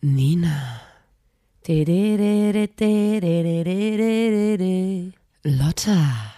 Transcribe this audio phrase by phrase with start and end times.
[0.00, 0.80] Nina.
[5.42, 6.32] Lotta.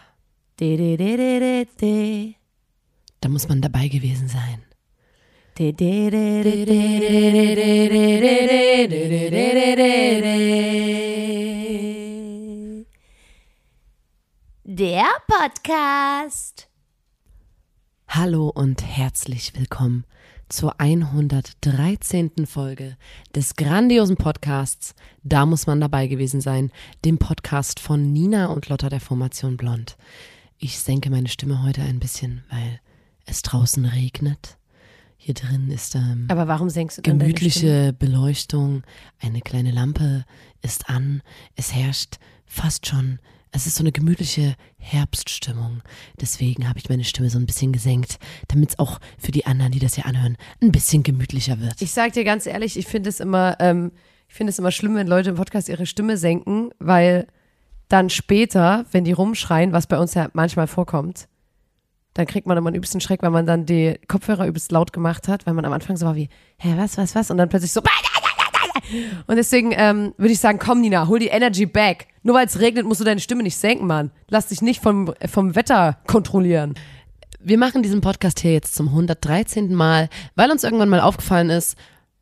[3.20, 4.64] Da muss man dabei gewesen sein.
[14.64, 16.68] Der Podcast.
[18.08, 20.04] Hallo und herzlich willkommen
[20.52, 22.46] zur 113.
[22.46, 22.98] Folge
[23.34, 26.70] des grandiosen Podcasts Da muss man dabei gewesen sein,
[27.06, 29.96] dem Podcast von Nina und Lotta der Formation Blond.
[30.58, 32.80] Ich senke meine Stimme heute ein bisschen, weil
[33.24, 34.58] es draußen regnet.
[35.16, 38.82] Hier drin ist ähm, Aber warum senkst du gemütliche Beleuchtung,
[39.20, 40.26] eine kleine Lampe
[40.60, 41.22] ist an,
[41.56, 43.20] es herrscht fast schon,
[43.52, 45.82] es ist so eine gemütliche Herbststimmung.
[46.20, 49.72] Deswegen habe ich meine Stimme so ein bisschen gesenkt, damit es auch für die anderen,
[49.72, 51.80] die das hier anhören, ein bisschen gemütlicher wird.
[51.80, 53.92] Ich sag dir ganz ehrlich, ich finde es immer, ähm,
[54.28, 57.26] ich finde es immer schlimm, wenn Leute im Podcast ihre Stimme senken, weil
[57.88, 61.28] dann später, wenn die rumschreien, was bei uns ja manchmal vorkommt,
[62.14, 65.28] dann kriegt man immer einen übelsten Schreck, weil man dann die Kopfhörer übelst laut gemacht
[65.28, 66.28] hat, weil man am Anfang so war wie,
[66.58, 67.30] hä, was, was, was?
[67.30, 67.82] Und dann plötzlich so,
[69.26, 72.06] und deswegen ähm, würde ich sagen, komm Nina, hol die Energy back.
[72.22, 74.10] Nur weil es regnet, musst du deine Stimme nicht senken, Mann.
[74.28, 76.74] Lass dich nicht vom, vom Wetter kontrollieren.
[77.40, 79.74] Wir machen diesen Podcast hier jetzt zum 113.
[79.74, 81.76] Mal, weil uns irgendwann mal aufgefallen ist,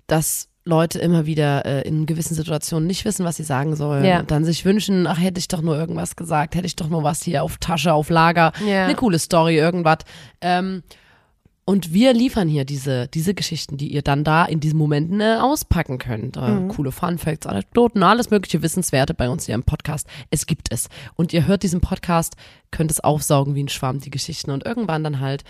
[0.06, 4.04] dass Leute immer wieder äh, in gewissen Situationen nicht wissen, was sie sagen sollen.
[4.04, 4.20] Ja.
[4.20, 7.02] Und dann sich wünschen, ach, hätte ich doch nur irgendwas gesagt, hätte ich doch nur
[7.02, 8.84] was hier auf Tasche, auf Lager, Ja.
[8.84, 9.98] eine coole Story, irgendwas.
[10.40, 10.82] Ähm,
[11.70, 15.38] und wir liefern hier diese, diese Geschichten, die ihr dann da in diesen Momenten äh,
[15.40, 16.36] auspacken könnt.
[16.36, 16.68] Äh, Mhm.
[16.68, 20.08] Coole Fun Facts, Anekdoten, alles mögliche Wissenswerte bei uns hier im Podcast.
[20.30, 20.88] Es gibt es.
[21.14, 22.34] Und ihr hört diesen Podcast,
[22.72, 24.50] könnt es aufsaugen wie ein Schwamm, die Geschichten.
[24.50, 25.44] Und irgendwann dann halt,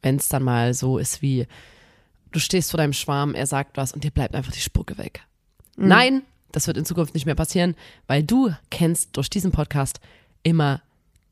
[0.00, 1.46] wenn es dann mal so ist wie,
[2.32, 5.20] du stehst vor deinem Schwarm, er sagt was und dir bleibt einfach die Spucke weg.
[5.76, 5.88] Mhm.
[5.88, 7.74] Nein, das wird in Zukunft nicht mehr passieren,
[8.06, 10.00] weil du kennst durch diesen Podcast
[10.44, 10.80] immer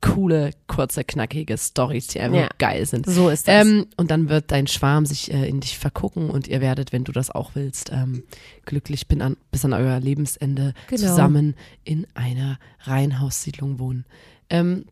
[0.00, 2.48] coole, kurze, knackige Stories, die einfach Ja.
[2.58, 3.06] geil sind.
[3.06, 3.66] So ist das.
[3.66, 7.04] Ähm, und dann wird dein Schwarm sich äh, in dich vergucken und ihr werdet, wenn
[7.04, 8.22] du das auch willst, ähm,
[8.64, 11.00] glücklich bin an, bis an euer Lebensende Genau.
[11.02, 14.04] zusammen in einer Reihenhaussiedlung wohnen.
[14.50, 14.84] Ähm,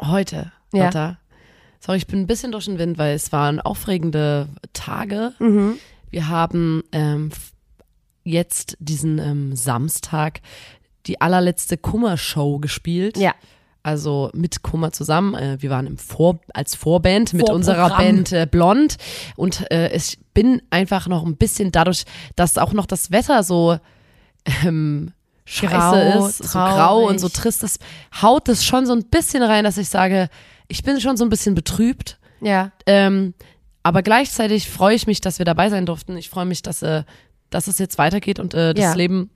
[0.00, 0.86] heute, Ja.
[0.86, 1.18] Lotta,
[1.80, 5.32] sorry, ich bin ein bisschen durch den Wind, weil es waren aufregende Tage.
[5.38, 5.78] Mhm.
[6.10, 7.30] Wir haben ähm,
[8.24, 10.40] jetzt diesen ähm, Samstag
[11.06, 13.16] die allerletzte Kummer-Show gespielt.
[13.16, 13.34] Ja.
[13.84, 15.34] Also mit Kummer zusammen.
[15.34, 17.56] Äh, wir waren im Vor als Vorband mit Vorprogramm.
[17.56, 18.96] unserer Band äh, Blond.
[19.36, 22.04] Und äh, ich bin einfach noch ein bisschen dadurch,
[22.36, 23.78] dass auch noch das Wetter so
[24.64, 25.12] ähm,
[25.44, 27.10] scheiße Grau, ist, so grau traurig.
[27.10, 27.78] und so trist, das
[28.20, 30.28] haut es schon so ein bisschen rein, dass ich sage,
[30.68, 32.18] ich bin schon so ein bisschen betrübt.
[32.40, 32.70] Ja.
[32.86, 33.34] Ähm,
[33.82, 36.16] aber gleichzeitig freue ich mich, dass wir dabei sein durften.
[36.16, 37.02] Ich freue mich, dass, äh,
[37.50, 38.94] dass es jetzt weitergeht und äh, das Ja.
[38.94, 39.30] Leben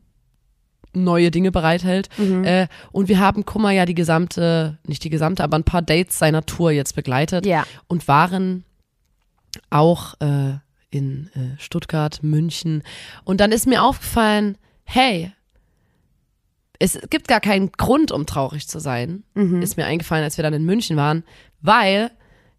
[1.04, 2.08] neue Dinge bereithält.
[2.18, 2.44] Mhm.
[2.44, 6.18] Äh, und wir haben Kummer ja die gesamte, nicht die gesamte, aber ein paar Dates
[6.18, 7.64] seiner Tour jetzt begleitet Ja.
[7.88, 8.64] und waren
[9.70, 10.54] auch äh,
[10.90, 12.82] in äh, Stuttgart, München.
[13.24, 15.32] Und dann ist mir aufgefallen, hey,
[16.78, 19.24] es gibt gar keinen Grund, um traurig zu sein.
[19.62, 21.24] Ist mir eingefallen, als wir dann in München waren,
[21.62, 22.10] weil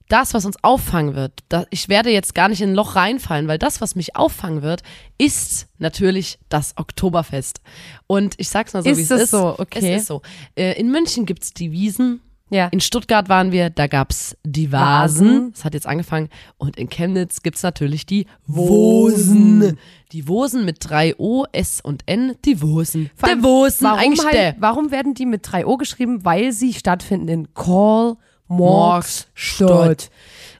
[0.09, 3.47] das, was uns auffangen wird, da, ich werde jetzt gar nicht in ein Loch reinfallen,
[3.47, 4.81] weil das, was mich auffangen wird,
[5.17, 7.61] ist natürlich das Oktoberfest.
[8.07, 9.31] Und ich sag's mal so, Ist wie es es ist.
[9.31, 9.55] so?
[9.57, 9.93] Okay.
[9.95, 10.21] Es ist so.
[10.55, 12.67] Äh, in München gibt's die Wiesen, Ja.
[12.67, 15.27] in Stuttgart waren wir, da gab's die Vasen.
[15.27, 15.51] Vasen.
[15.53, 16.29] Das hat jetzt angefangen.
[16.57, 19.77] Und in Chemnitz gibt's natürlich die Wosen.
[20.13, 23.09] Die Wosen mit drei O, S und N, die Wosen.
[23.15, 26.23] Vor Der Wosen, warum, eigentlich halt, warum werden die mit 3O geschrieben?
[26.23, 28.15] Weil sie stattfinden in Call,
[28.47, 30.09] Morgs, Morgs, Stadt.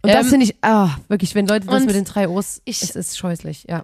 [0.01, 2.81] Und das Ähm, finde ich, ah, wirklich, wenn Leute das mit den drei O's, ich-
[2.81, 3.83] es ist scheußlich, ja.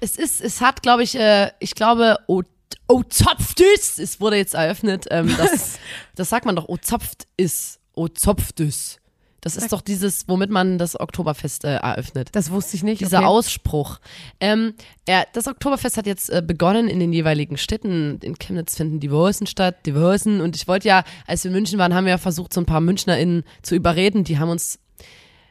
[0.00, 2.42] Es ist, es hat, glaube ich, äh, ich glaube, O,
[2.88, 3.98] o zopft ist.
[3.98, 5.06] Es wurde jetzt eröffnet.
[5.10, 5.78] Ähm, das,
[6.14, 7.80] das sagt man doch, O zopft ist.
[7.94, 8.99] O zopft ist.
[9.40, 12.28] Das ist doch dieses, womit man das Oktoberfest äh, eröffnet.
[12.32, 13.00] Das wusste ich nicht.
[13.00, 13.26] Dieser okay.
[13.26, 13.98] Ausspruch.
[14.40, 14.74] Ähm,
[15.08, 18.18] ja, das Oktoberfest hat jetzt äh, begonnen in den jeweiligen Städten.
[18.22, 20.40] In Chemnitz finden die Wosen statt, die Wosen.
[20.40, 22.66] Und ich wollte ja, als wir in München waren, haben wir ja versucht, so ein
[22.66, 24.24] paar MünchnerInnen zu überreden.
[24.24, 24.78] Die haben uns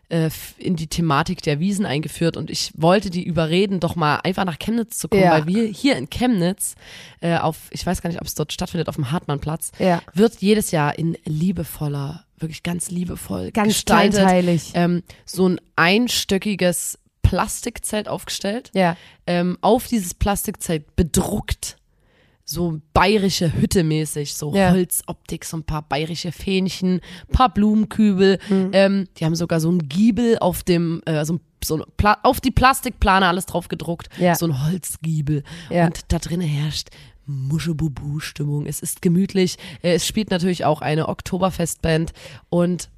[0.09, 4.43] äh, in die Thematik der Wiesen eingeführt und ich wollte die überreden, doch mal einfach
[4.45, 5.31] nach Chemnitz zu kommen, Ja.
[5.33, 6.75] weil wir hier in Chemnitz
[7.21, 10.01] äh, auf, ich weiß gar nicht, ob es dort stattfindet, auf dem Hartmannplatz, Ja.
[10.13, 14.71] wird jedes Jahr in liebevoller, wirklich ganz liebevoll Ganz gestaltet, kleinteilig.
[14.75, 18.71] ähm, so ein einstöckiges Plastikzelt aufgestellt.
[18.73, 18.97] Ja.
[19.27, 21.77] Ähm, auf dieses Plastikzelt bedruckt
[22.43, 24.71] so bayerische Hütte mäßig, so Ja.
[24.71, 26.99] Holzoptik, so ein paar bayerische Fähnchen,
[27.31, 28.39] paar Blumenkübel.
[28.49, 31.85] Ähm, die haben sogar so ein Giebel auf dem, äh, so ein so
[32.23, 34.33] auf die Plastikplane alles drauf gedruckt, Ja.
[34.33, 35.43] so ein Holzgiebel.
[35.69, 35.85] Ja.
[35.87, 36.87] Und da drinnen herrscht
[37.29, 38.65] Muschebubu-Stimmung.
[38.65, 39.57] Es ist gemütlich.
[39.81, 42.13] Äh, Es spielt natürlich auch eine Oktoberfestband
[42.49, 42.89] und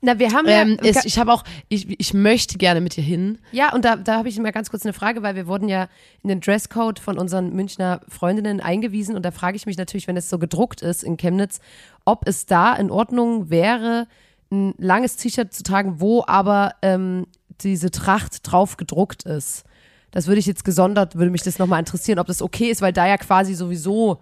[0.00, 0.90] Na, wir haben ähm, ja.
[0.90, 3.38] es, ich habe auch, ich, ich möchte gerne mit dir hin.
[3.50, 5.88] Ja, und da, da habe ich mal ganz kurz eine Frage, weil wir wurden ja
[6.22, 10.16] in den Dresscode von unseren Münchner Freundinnen eingewiesen und da frage ich mich natürlich, wenn
[10.16, 11.60] es so gedruckt ist in Chemnitz,
[12.04, 14.06] ob es da in Ordnung wäre,
[14.50, 17.26] ein langes T-Shirt zu tragen, wo aber ähm,
[17.60, 19.64] diese Tracht drauf gedruckt ist.
[20.10, 22.92] Das würde ich jetzt gesondert, würde mich das nochmal interessieren, ob das okay ist, weil
[22.92, 24.20] da ja quasi sowieso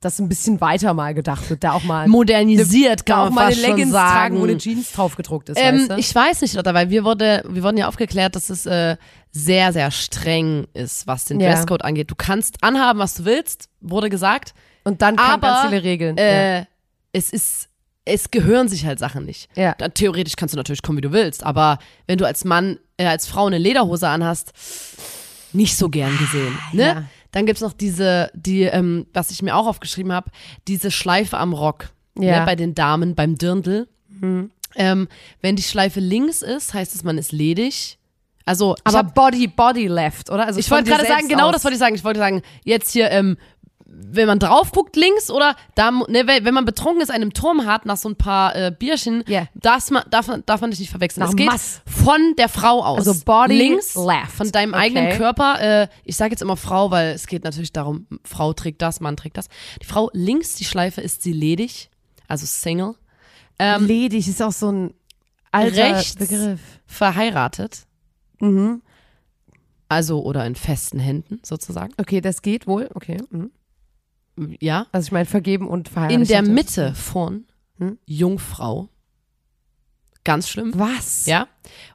[0.00, 3.34] das ein bisschen weiter mal gedacht wird, da auch mal Modernisiert, da kann auch man
[3.34, 4.12] mal eine fast Leggings sagen.
[4.12, 5.96] tragen, wo eine Jeans drauf gedruckt ist, Ähm, weißt du?
[5.98, 8.96] Ich weiß nicht, Lotta, weil wir, wurde, wir wurden ja aufgeklärt, dass es äh,
[9.30, 11.50] sehr, sehr streng ist, was den Ja.
[11.52, 12.10] Dresscode angeht.
[12.10, 14.54] Du kannst anhaben, was du willst, wurde gesagt.
[14.82, 16.16] und dann kamen ganz viele Regeln.
[16.16, 16.58] ja.
[16.58, 16.64] Äh,
[17.12, 17.68] Es ist,
[18.04, 19.48] es gehören sich halt Sachen nicht.
[19.54, 19.76] Ja.
[19.78, 21.78] Da, theoretisch kannst du natürlich kommen, wie du willst, aber
[22.08, 24.52] wenn du als Mann, äh, als Frau eine Lederhose anhast,
[25.52, 26.58] nicht so gern gesehen.
[26.72, 26.82] Ne?
[26.82, 27.04] ja.
[27.32, 30.30] Dann gibt's noch diese, die, ähm, was ich mir auch aufgeschrieben habe,
[30.68, 31.88] diese Schleife am Rock.
[32.18, 32.40] Ja.
[32.40, 33.88] Ne, bei den Damen, beim Dirndl.
[34.76, 35.08] Ähm,
[35.40, 37.98] wenn die Schleife links ist, heißt es, man ist ledig.
[38.44, 40.46] Also, Aber hab- Body, Body left, oder?
[40.46, 41.54] Also ich wollte gerade sagen, genau aus.
[41.54, 41.94] das wollte ich sagen.
[41.94, 43.36] Ich wollte sagen, jetzt hier, ähm,
[43.94, 47.84] wenn man drauf guckt links oder da, ne, wenn man betrunken ist, einen Turm hat
[47.84, 49.22] nach so ein paar äh, Bierchen,
[49.90, 51.22] ma, darf, man, darf man dich nicht verwechseln.
[51.22, 51.80] Nach es geht Mass.
[51.86, 53.06] von der Frau aus.
[53.06, 54.32] Also Body links left.
[54.32, 54.82] von deinem Okay.
[54.82, 55.60] eigenen Körper.
[55.82, 59.16] Äh, ich sage jetzt immer Frau, weil es geht natürlich darum, Frau trägt das, Mann
[59.16, 59.48] trägt das.
[59.82, 61.90] Die Frau links, die Schleife, ist sie ledig,
[62.28, 62.94] also Single,
[63.58, 64.94] ähm, Ledig ist auch so ein
[65.50, 66.60] alter rechts Begriff.
[66.86, 67.80] verheiratet,
[68.40, 68.80] Mhm.
[69.88, 71.92] also oder in festen Händen sozusagen.
[71.98, 72.88] Okay, das geht wohl.
[72.94, 73.18] Okay.
[73.30, 73.50] Mhm.
[74.60, 76.20] Ja, Also ich meine, vergeben und verheiratet.
[76.22, 77.44] In der Mitte von
[77.78, 77.98] Hm?
[78.06, 78.88] Jungfrau.
[80.24, 80.72] Ganz schlimm.
[80.76, 81.26] Was?
[81.26, 81.48] Ja.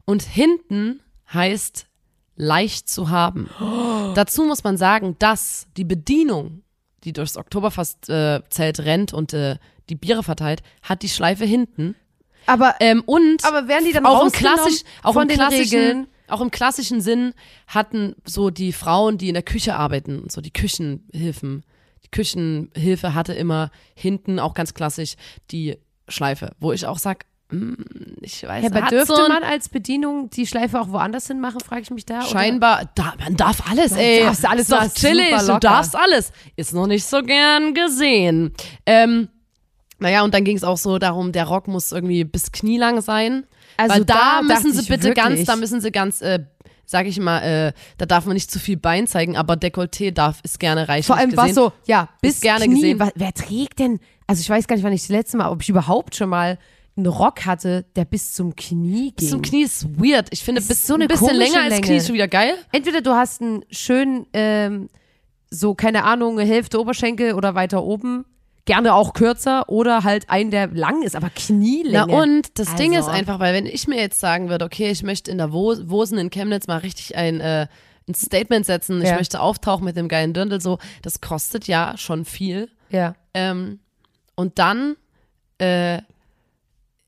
[0.05, 0.99] Und hinten
[1.33, 1.87] heißt
[2.35, 3.49] leicht zu haben.
[4.15, 6.61] Dazu muss man sagen, dass die Bedienung,
[7.03, 9.57] die durchs Oktoberfestzelt äh, rennt und äh,
[9.89, 11.95] die Biere verteilt, hat die Schleife hinten.
[12.45, 16.07] Aber, Ähm, und aber werden die dann auch im klassisch, auch im klassischen, Regeln?
[16.27, 17.33] auch im klassischen Sinn
[17.67, 21.63] hatten so die Frauen, die in der Küche arbeiten, so die Küchenhilfen.
[22.07, 25.15] Die Küchenhilfe hatte immer hinten auch ganz klassisch
[25.51, 25.77] die
[26.07, 27.73] Schleife, wo ich auch sag, mm,
[28.21, 31.59] ich weiß, aber hat dürfte so man als Bedienung die Schleife auch woanders hin machen,
[31.59, 32.21] frage ich mich da.
[32.21, 34.23] Scheinbar, da, man darf alles, Man ey.
[34.23, 36.31] darfst alles, das ist chillig, du darfst alles.
[36.55, 38.53] Ist noch nicht so gern gesehen.
[38.85, 39.27] Ähm,
[39.99, 43.45] naja, und dann ging es auch so darum, der Rock muss irgendwie bis knielang sein.
[43.77, 46.39] Also da, da müssen sie bitte ganz, wirklich- da müssen sie ganz, äh,
[46.89, 50.39] sag ich mal, äh, da darf man nicht zu viel Bein zeigen, aber Dekolleté darf,
[50.43, 52.75] ist gerne reichlich Vor allem war so, ja, bis gerne Knie.
[52.75, 52.99] gesehen.
[52.99, 55.61] Wa- Wer trägt denn, also ich weiß gar nicht, wann ich das letzte Mal, ob
[55.61, 56.57] ich überhaupt schon mal
[56.95, 59.13] einen Rock hatte, der bis zum Knie ging.
[59.17, 60.29] bis zum Knie ist weird.
[60.31, 61.81] Ich finde, Es bis so eine ein bisschen länger als.
[61.81, 62.55] Knie ist schon wieder geil.
[62.71, 64.89] Entweder du hast einen schönen, ähm,
[65.51, 68.25] so, keine Ahnung, Hälfte Oberschenkel oder weiter oben,
[68.67, 72.05] gerne auch kürzer oder halt einen, der lang ist, aber Knielänge.
[72.07, 73.11] Na und das Ding ist Also.
[73.11, 76.19] einfach, weil wenn ich mir jetzt sagen würde, okay, ich möchte in der Wo Wosen
[76.19, 77.67] in Chemnitz mal richtig ein, äh,
[78.07, 79.15] ein Statement setzen, ich Ja.
[79.15, 82.69] möchte auftauchen mit dem geilen Dirndl, so, das kostet ja schon viel.
[82.89, 83.15] Ja.
[83.33, 83.79] Ähm,
[84.35, 84.95] und dann
[85.59, 85.99] äh,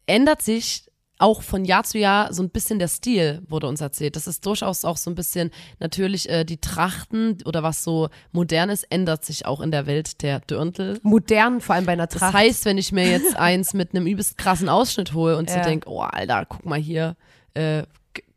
[0.07, 0.88] ändert sich
[1.19, 4.15] auch von Jahr zu Jahr so ein bisschen der Stil, wurde uns erzählt.
[4.15, 8.69] Das ist durchaus auch so ein bisschen natürlich äh, die Trachten oder was so modern
[8.69, 10.99] ist, ändert sich auch in der Welt der Dirndl.
[11.03, 12.33] Modern, vor allem bei einer Das Tracht.
[12.33, 15.61] heißt, wenn ich mir jetzt eins mit einem übelst krassen Ausschnitt hole und so Ja.
[15.63, 17.15] denke, oh Alter, guck mal hier,
[17.53, 17.83] äh,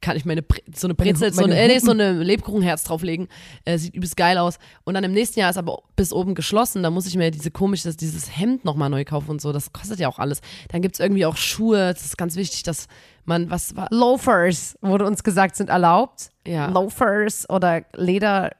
[0.02, 0.44] kann ich meine
[0.74, 1.64] so eine Brezel, Meine so, eine, Hupen.
[1.64, 3.28] äh, nee, so eine Lebkuchenherz drauflegen,
[3.64, 4.58] äh, sieht übelst geil aus.
[4.84, 7.50] Und dann im nächsten Jahr ist aber bis oben geschlossen, da muss ich mir diese
[7.50, 10.40] komische, dieses Hemd nochmal neu kaufen und so, das kostet ja auch alles.
[10.68, 12.88] Dann gibt's irgendwie auch Schuhe, das ist ganz wichtig, dass
[13.24, 16.30] man, was war, Loafers, wurde uns gesagt, sind erlaubt.
[16.46, 16.66] Ja.
[16.66, 18.50] Loafers oder Leder.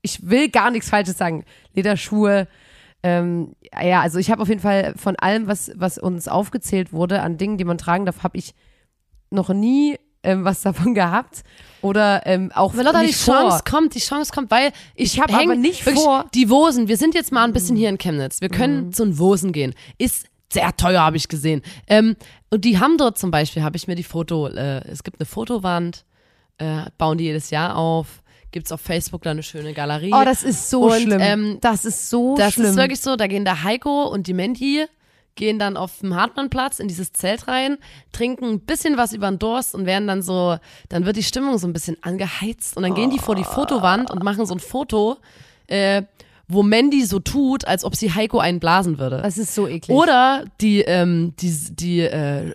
[0.00, 1.44] Ich will gar nichts Falsches sagen.
[1.74, 2.48] Lederschuhe.
[3.02, 7.20] Ähm, ja, also ich habe auf jeden Fall von allem, was, was uns aufgezählt wurde,
[7.20, 8.54] an Dingen, die man tragen darf, habe ich
[9.30, 11.42] noch nie ähm, was davon gehabt.
[11.82, 13.34] Oder ähm, auch Weil Lotta, die nicht vor.
[13.34, 16.30] Chance kommt, die Chance kommt, weil ich, Ich hab häng aber nicht vor- Mhm.
[16.34, 18.40] Die Wosen, wir sind jetzt mal ein bisschen hier in Chemnitz.
[18.40, 19.74] Wir können zu den Wosen gehen.
[19.98, 21.62] Ist sehr teuer, habe ich gesehen.
[21.86, 22.16] Ähm,
[22.50, 25.26] und die haben dort zum Beispiel, habe ich mir die Foto, äh, es gibt eine
[25.26, 26.04] Fotowand,
[26.58, 28.22] äh, bauen die jedes Jahr auf.
[28.52, 30.12] Gibt's auf Facebook da eine schöne Galerie.
[30.14, 31.20] Oh, das ist so Und, schlimm.
[31.20, 32.70] ähm, das ist so Das schlimm.
[32.70, 34.86] ist wirklich so, da gehen der Heiko und die Menti,
[35.36, 37.78] gehen dann auf dem Hartmannplatz in dieses Zelt rein,
[38.12, 40.56] trinken ein bisschen was über den Durst und werden dann so,
[40.88, 44.10] dann wird die Stimmung so ein bisschen angeheizt und dann gehen die vor die Fotowand
[44.10, 45.18] und machen so ein Foto,
[45.68, 46.02] äh,
[46.48, 49.20] wo Mandy so tut, als ob sie Heiko einen blasen würde.
[49.22, 49.96] Das ist so eklig.
[49.96, 52.54] Oder die, ähm, die, die äh,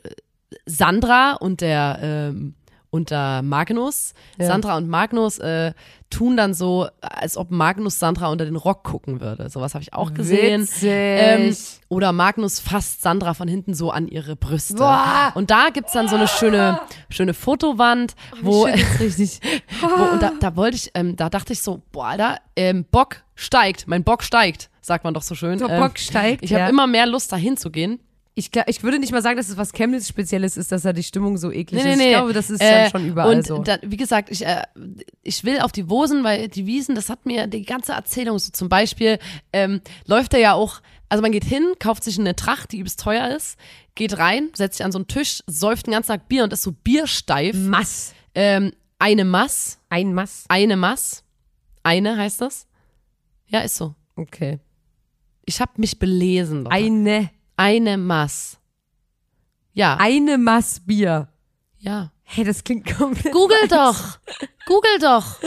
[0.65, 2.55] Sandra und der ähm,
[2.91, 4.45] und der Magnus, Ja.
[4.47, 5.73] Sandra und Magnus äh,
[6.09, 9.49] tun dann so, als ob Magnus Sandra unter den Rock gucken würde.
[9.49, 10.67] Sowas habe ich auch gesehen.
[10.83, 11.55] Ähm,
[11.87, 14.75] oder Magnus fasst Sandra von hinten so an ihre Brüste.
[14.75, 15.31] Boah.
[15.35, 18.63] Und da gibt's dann so eine schöne, schöne Fotowand, wo,
[18.99, 19.39] richtig.
[19.79, 23.23] wo und da, da wollte ich, ähm, da dachte ich so, boah, Alter, ähm, Bock
[23.35, 25.59] steigt, mein Bock steigt, sagt man doch so schön.
[25.59, 26.69] Der Ähm, Bock steigt, Ich habe ja.
[26.69, 28.01] immer mehr Lust, dahin zu gehen.
[28.41, 31.37] Ich, ich würde nicht mal sagen, dass es was Chemnitz-Spezielles ist, dass da die Stimmung
[31.37, 31.97] so eklig Nee, nee, ist.
[31.99, 32.05] nee.
[32.07, 33.59] Ich glaube, das ist Äh, dann schon überall und so.
[33.63, 34.63] Da, wie gesagt, ich, äh,
[35.21, 38.51] ich will auf die Wosen, weil die Wiesen, das hat mir die ganze Erzählung so
[38.51, 39.19] zum Beispiel,
[39.53, 42.99] ähm, läuft er ja auch, also man geht hin, kauft sich eine Tracht, die übelst
[42.99, 43.57] teuer ist,
[43.95, 46.63] geht rein, setzt sich an so einen Tisch, säuft den ganzen Tag Bier und ist
[46.63, 47.55] so biersteif.
[47.55, 48.13] Mass.
[48.33, 50.45] Ähm, eine Mass, Ein Mass.
[50.47, 51.23] eine Mass,
[51.83, 52.65] eine heißt das?
[53.47, 53.93] Ja, ist so.
[54.15, 54.59] Okay.
[55.45, 56.63] Ich habe mich belesen.
[56.63, 56.75] Lotta.
[56.75, 57.29] Eine.
[57.61, 58.57] Eine Mass.
[59.73, 61.27] Ja, Eine Mass Bier.
[61.79, 62.11] ja.
[62.33, 63.33] Hey, das klingt komplett.
[63.33, 64.17] Google doch.
[64.65, 65.41] Google doch.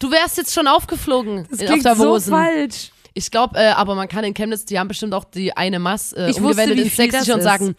[0.00, 2.90] Du wärst jetzt schon aufgeflogen Das in- klingt auf der so falsch.
[3.14, 6.12] Ich glaube, äh, aber man kann in Chemnitz, die haben bestimmt auch die eine Mass
[6.12, 7.76] äh, Ich wusste, umgewendet viel Sächsische das und sagen,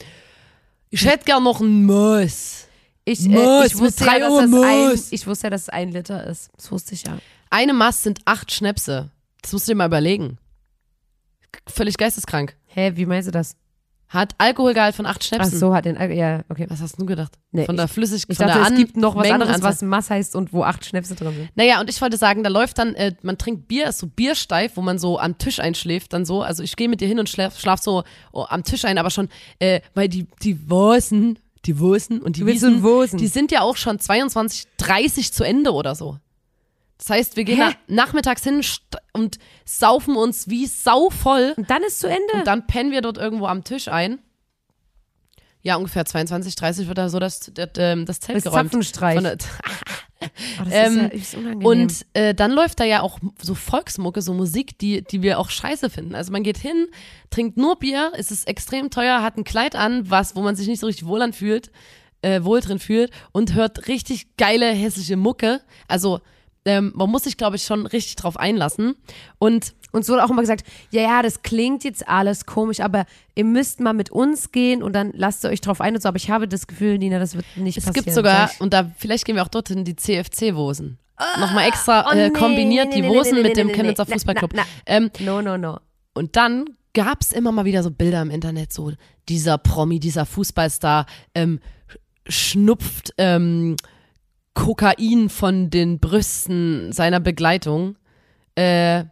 [0.90, 2.68] ich hätte gern noch ein Mass.
[3.04, 6.26] Ich, äh, ich, wusste ja, dass das ein, ich wusste ja, dass es ein Liter
[6.26, 6.52] ist.
[6.56, 7.18] Das wusste ich ja.
[7.50, 9.10] Eine Mass sind acht Schnäpse.
[9.42, 10.38] Das musst du dir mal überlegen.
[11.68, 12.56] Völlig geisteskrank.
[12.74, 13.56] Hä, wie meinst du das?
[14.08, 15.58] Hat Alkoholgehalt von acht Ach Schnäpsen.
[15.58, 15.98] so, hat den.
[15.98, 16.66] Al- Ja, okay.
[16.68, 17.38] Was hast du gedacht?
[17.54, 20.52] Nee, von der Flüssig, Ich dachte, es gibt noch was anderes, was Mass heißt und
[20.52, 21.50] wo acht Schnäpse drin sind.
[21.56, 24.76] Naja, und ich wollte sagen, da läuft dann, äh, man trinkt Bier, ist so biersteif,
[24.76, 26.42] wo man so am Tisch einschläft, dann so.
[26.42, 29.12] Also ich gehe mit dir hin und schlaf, schlaf so oh, am Tisch ein, aber
[29.12, 33.18] schon, äh, weil die, die Wosen, die Wosen und die Wiesen, Wosen.
[33.18, 36.18] die sind ja auch schon 22, 30 zu Ende oder so.
[37.02, 37.74] Das heißt, wir gehen Hä?
[37.88, 38.62] na, nachmittags hin
[39.14, 42.22] und saufen uns wie sau voll Und dann ist zu Ende.
[42.36, 44.20] und dann pennen wir dort irgendwo am Tisch ein.
[45.64, 48.72] Ja, ungefähr 22, 30 wird da so das, das, ähm, das Zelt Das geräumt.
[48.72, 49.16] Zapfenstreich.
[49.16, 49.26] Von
[50.60, 51.66] Oh, das ähm, ist ja ist unangenehm.
[51.66, 55.50] und äh, dann läuft da ja auch so Volksmucke, so Musik, die, die wir auch
[55.50, 56.14] scheiße finden.
[56.14, 56.90] Also man geht hin,
[57.32, 60.68] trinkt nur Bier, es ist extrem teuer, hat ein Kleid an, was, wo man sich
[60.68, 61.72] nicht so richtig wohl anfühlt,
[62.22, 65.62] äh, wohl drin fühlt und hört richtig geile hässliche Mucke.
[65.88, 66.22] Also
[66.66, 68.96] ähm, man muss sich, glaube ich, schon richtig drauf einlassen.
[69.40, 73.44] Und Uns wurde auch immer gesagt, ja, ja, das klingt jetzt alles komisch, aber ihr
[73.44, 76.08] müsst mal mit uns gehen und dann lasst ihr euch drauf ein und so.
[76.08, 78.06] Aber ich habe das Gefühl, Nina, das wird nicht es passieren.
[78.06, 80.98] gibt sogar, und da vielleicht gehen wir auch dorthin, die CFC-Wosen.
[81.40, 84.06] Nochmal extra oh äh, nee, kombiniert nee, die nee, nee, Wosen mit dem Chemnitzer.
[84.06, 84.54] Fußballclub.
[84.56, 85.78] Na, Ähm, No, no, no.
[86.14, 88.92] Und dann gab's immer mal wieder so Bilder im Internet, so
[89.30, 91.60] dieser Promi, dieser Fußballstar ähm,
[92.28, 93.76] schnupft ähm,
[94.54, 97.96] Kokain von den Brüsten seiner Begleitung.
[98.56, 99.06] Äh,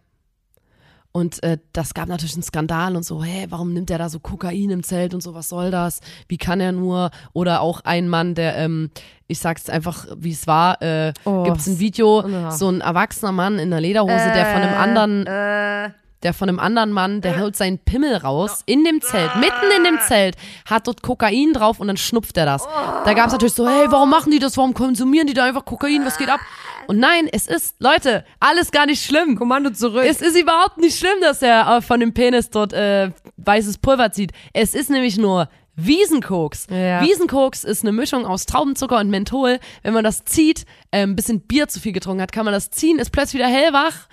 [1.12, 4.20] und äh, das gab natürlich einen Skandal und so, hey, warum nimmt er da so
[4.20, 6.02] Kokain im Zelt und so, was soll das?
[6.28, 7.10] Wie kann er nur?
[7.34, 8.92] Oder auch ein Mann, der, ähm,
[9.28, 12.52] ich sag's einfach, wie es war, äh, Oh, gibt's ein Video, ja.
[12.52, 15.90] so ein erwachsener Mann in einer Lederhose, der von einem anderen Äh,
[16.24, 19.84] der von einem anderen Mann, der holt seinen Pimmel raus in dem Zelt, mitten in
[19.84, 20.36] dem Zelt,
[20.70, 22.66] hat dort Kokain drauf und dann schnupft er das.
[23.06, 24.58] Da gab es natürlich so, hey, warum machen die das?
[24.58, 26.06] Warum konsumieren die da einfach Kokain?
[26.06, 26.40] Was geht ab?
[26.88, 29.38] Und nein, es ist, Leute, alles gar nicht schlimm.
[29.38, 30.04] Kommando zurück.
[30.06, 34.12] Es ist überhaupt nicht schlimm, dass er äh, von dem Penis dort äh, weißes Pulver
[34.12, 34.32] zieht.
[34.54, 36.68] Es ist nämlich nur Wiesenkoks.
[36.70, 37.02] Ja.
[37.02, 39.60] Wiesenkoks ist eine Mischung aus Traubenzucker und Menthol.
[39.84, 42.72] Wenn man das zieht, äh, ein bisschen Bier zu viel getrunken hat, kann man das
[42.72, 44.08] ziehen, ist plötzlich wieder hellwach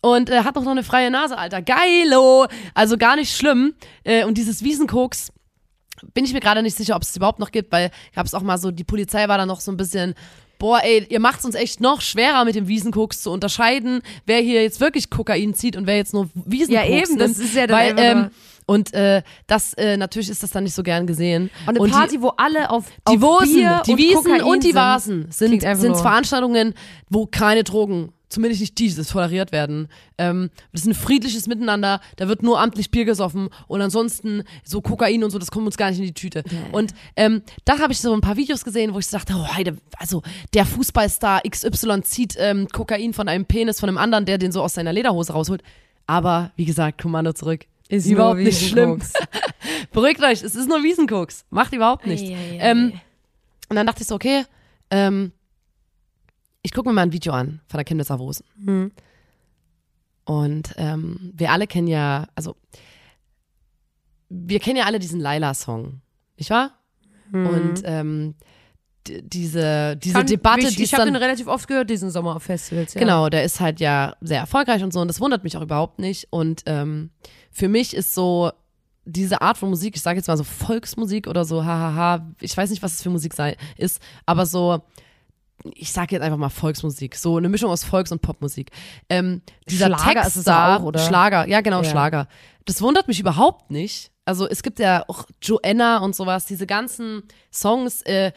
[0.00, 1.62] und äh, hat auch noch eine freie Nase, Alter.
[1.62, 2.46] Geilo!
[2.74, 3.74] Also gar nicht schlimm.
[4.04, 5.32] Äh, und dieses Wiesenkoks
[6.14, 8.42] bin ich mir gerade nicht sicher, ob es überhaupt noch gibt, weil gab es auch
[8.42, 10.14] mal so, die Polizei war da noch so ein bisschen,
[10.58, 14.38] boah, ey, ihr macht es uns echt noch schwerer mit dem Wiesenkoks zu unterscheiden, wer
[14.40, 17.44] hier jetzt wirklich Kokain zieht und wer jetzt nur Wiesenkoks Ja, eben, das nimmt.
[17.48, 18.30] ist ja dann weil, ähm,
[18.66, 21.50] und äh, das äh, natürlich ist das dann nicht so gern gesehen.
[21.62, 24.42] und eine und Party, wo alle auf, die, die auf Bier die und Wiesen Kokain
[24.42, 24.74] und die.
[24.74, 26.74] Vasen sind, sind Veranstaltungen,
[27.08, 29.88] wo keine Drogen, zumindest nicht dieses, toleriert werden.
[30.18, 34.80] Ähm, das ist ein friedliches Miteinander, da wird nur amtlich Bier gesoffen und ansonsten so
[34.80, 36.44] Kokain und so, das kommt uns gar nicht in die Tüte.
[36.72, 39.76] Und ähm, da habe ich so ein paar Videos gesehen, wo ich dachte, oh, Heide,
[39.96, 40.22] also
[40.54, 44.62] der Fußballstar XY zieht ähm, Kokain von einem Penis von einem anderen, der den so
[44.62, 45.62] aus seiner Lederhose rausholt.
[46.06, 47.66] Aber wie gesagt, Kommando zurück.
[47.88, 49.00] Ist überhaupt nicht schlimm.
[49.92, 51.46] Beruhigt euch, es ist nur Wiesenkoks.
[51.50, 52.28] Macht überhaupt nichts.
[52.28, 52.92] Ei, ei, ei, Ähm,
[53.70, 54.44] und dann dachte ich so, okay,
[54.90, 55.32] ähm,
[56.62, 58.44] ich gucke mir mal ein Video an von der Chemnitzer Wosen.
[58.64, 58.92] Hm.
[60.24, 62.56] Und ähm, wir alle kennen ja, also
[64.28, 66.02] wir kennen ja alle diesen Laila-Song,
[66.36, 66.72] nicht wahr?
[67.30, 67.46] Hm.
[67.46, 68.34] Und ähm,
[69.06, 72.42] diese, diese Kann- Debatte, ich, die ich habe den relativ oft gehört, diesen Sommer auf
[72.42, 72.92] Festivals.
[72.92, 73.00] Ja.
[73.00, 75.98] genau, der ist halt ja sehr erfolgreich und so und das wundert mich auch überhaupt
[75.98, 77.10] nicht und ähm,
[77.50, 78.52] für mich ist so
[79.06, 82.68] diese Art von Musik, ich sage jetzt mal so Volksmusik oder so, hahaha, ich weiß
[82.68, 84.82] nicht, was es für Musik sei, ist, aber so,
[85.74, 88.70] ich sage jetzt einfach mal Volksmusik, so eine Mischung aus Volks- und Popmusik.
[89.08, 91.00] Ähm, dieser Schlager Text ist es da, auch, oder?
[91.00, 91.90] Schlager, ja genau, Ja.
[91.90, 92.28] Schlager.
[92.64, 94.10] Das wundert mich überhaupt nicht.
[94.24, 97.22] Also es gibt ja auch Joanna und sowas, diese ganzen
[97.52, 98.32] Songs, äh,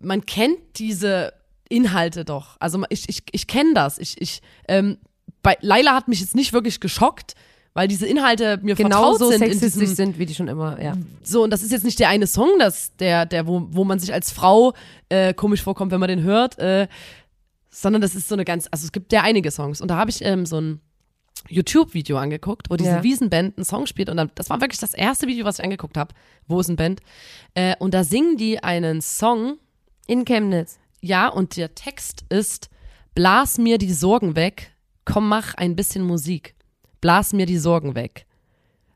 [0.00, 1.32] man kennt diese
[1.68, 2.56] Inhalte doch.
[2.60, 3.98] Also ich, ich, ich kenne das.
[3.98, 4.98] Ich, ich, ähm,
[5.42, 7.34] bei Laila hat mich jetzt nicht wirklich geschockt,
[7.76, 10.48] weil diese Inhalte mir Genau vertraut so sind in sexistisch diesem, sind, wie die schon
[10.48, 10.94] immer, ja.
[11.22, 13.98] so, und das ist jetzt nicht der eine Song, das, der, der, wo, wo man
[13.98, 14.72] sich als Frau
[15.10, 16.88] äh, komisch vorkommt, wenn man den hört, äh,
[17.70, 19.82] sondern das ist so eine ganz, also es gibt ja einige Songs.
[19.82, 20.80] Und da habe ich ähm, so ein
[21.50, 23.02] YouTube-Video angeguckt, wo diese Ja.
[23.02, 24.08] Wiesenband einen Song spielt.
[24.08, 26.14] Und dann, das war wirklich das erste Video, was ich angeguckt habe.
[26.48, 27.00] Wo ist ein Band?
[27.52, 29.58] Äh, und da singen die einen Song,
[30.06, 30.78] In Chemnitz.
[31.02, 32.70] ja, und der Text ist:
[33.14, 34.72] Blas mir die Sorgen weg,
[35.04, 36.55] komm, mach ein bisschen Musik.
[37.06, 38.26] Blas mir die Sorgen weg.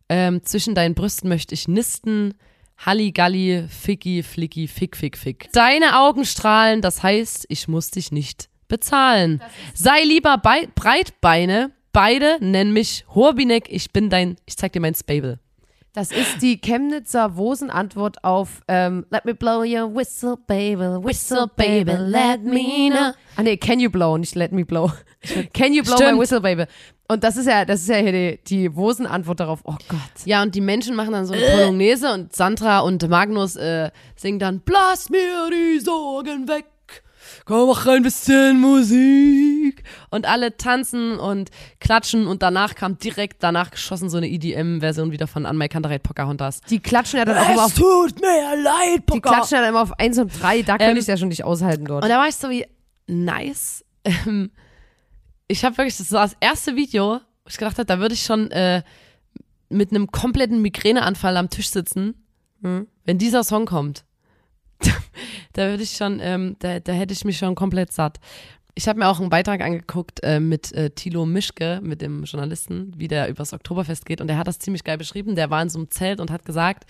[0.09, 2.35] Ähm, zwischen deinen Brüsten möchte ich nisten.
[2.77, 5.49] Halligalli, Ficki, Flicki, Fick, Fick, Fick.
[5.53, 9.41] Deine Augen strahlen, das heißt, ich muss dich nicht bezahlen.
[9.75, 14.97] Sei lieber bei Breitbeine, beide nennen mich Horbinek, ich bin dein, ich zeig dir mein
[14.97, 15.39] Spable.
[15.93, 21.93] Das ist die Chemnitzer Wosen-Antwort auf ähm, Let me blow your whistle, baby, whistle, baby,
[21.93, 23.13] let me know.
[23.37, 24.93] Ah nee, can you blow, nicht let me blow.
[25.53, 26.13] Can you blow Stimmt.
[26.13, 26.65] my whistle, baby.
[27.11, 29.63] Und das ist ja, das ist ja hier die, die Wosen-Antwort darauf.
[29.65, 29.99] Oh Gott.
[30.27, 34.39] Ja, und die Menschen machen dann so eine Polonaise und Sandra und Magnus äh, singen
[34.39, 36.67] dann Blas mir die Sorgen weg,
[37.47, 39.83] komm mach ein bisschen Musik.
[40.11, 41.51] Und alle tanzen und
[41.81, 46.61] klatschen und danach kam direkt danach geschossen so eine EDM-Version wieder von Anmai Kantereit Pocahontas.
[46.71, 49.83] Die klatschen ja dann auch immer auf, tut mir leid, die klatschen ja dann immer
[49.83, 52.05] auf 1 und 3, da könnte Ähm, ich ja schon nicht aushalten dort.
[52.05, 52.65] Und da war ich so wie,
[53.09, 53.85] nice.
[54.27, 54.51] Ähm,
[55.51, 58.23] ich habe wirklich, das war das erste Video, wo ich gedacht habe, da würde ich
[58.23, 58.83] schon äh,
[59.69, 62.15] mit einem kompletten Migräneanfall am Tisch sitzen,
[62.63, 62.87] Hm.
[63.05, 64.05] wenn dieser Song kommt.
[65.55, 68.21] da würde ich schon, ähm, da, da hätte ich mich schon komplett satt.
[68.75, 72.93] Ich habe mir auch einen Beitrag angeguckt äh, mit äh, Thilo Mischke, mit dem Journalisten,
[72.97, 74.21] wie der übers Oktoberfest geht.
[74.21, 75.35] Und der hat das ziemlich geil beschrieben.
[75.35, 76.85] Der war in so einem Zelt und hat gesagt,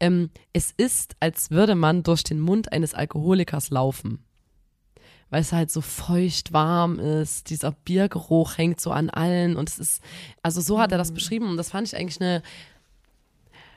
[0.00, 4.24] ähm, es ist, als würde man durch den Mund eines Alkoholikers laufen
[5.32, 9.78] weil es halt so feucht warm ist, dieser Biergeruch hängt so an allen und es
[9.78, 10.02] ist,
[10.42, 12.42] also so hat er das beschrieben und das fand ich eigentlich eine,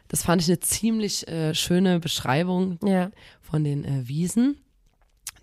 [0.09, 3.09] das fand ich eine ziemlich äh, schöne Beschreibung ja.
[3.41, 4.57] von den äh, Wiesen.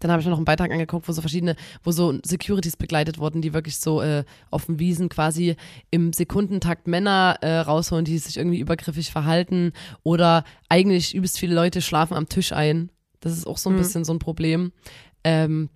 [0.01, 3.16] Dann habe ich mir noch einen Beitrag angeguckt, wo so verschiedene, wo so Securities begleitet
[3.16, 5.57] wurden, die wirklich so äh, auf den Wiesen quasi
[5.90, 9.72] im Sekundentakt Männer äh, rausholen, die sich irgendwie übergriffig verhalten
[10.03, 12.90] oder eigentlich übelst viele Leute schlafen am Tisch ein.
[13.20, 13.79] Das ist auch so ein Mhm.
[13.79, 14.72] bisschen so ein Problem.
[15.25, 15.70] Ähm,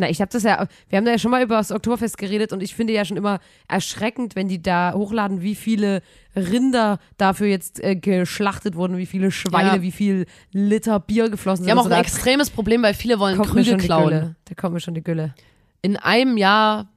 [0.00, 2.52] Na, ich habe das ja, wir haben da ja schon mal über das Oktoberfest geredet
[2.52, 6.02] und ich finde ja schon immer erschreckend, wenn die da hochladen, wie viele
[6.34, 9.82] Rinder dafür jetzt äh, geschlachtet wurden, wie viele Schweine, Ja.
[9.82, 11.78] wie viel Liter Bier geflossen Wir sind.
[11.78, 14.36] haben auch und ein extremes Problem, weil viele wollen Krüge klauen.
[14.46, 15.34] Da kommt mir schon die Gülle.
[15.82, 16.88] In einem Jahr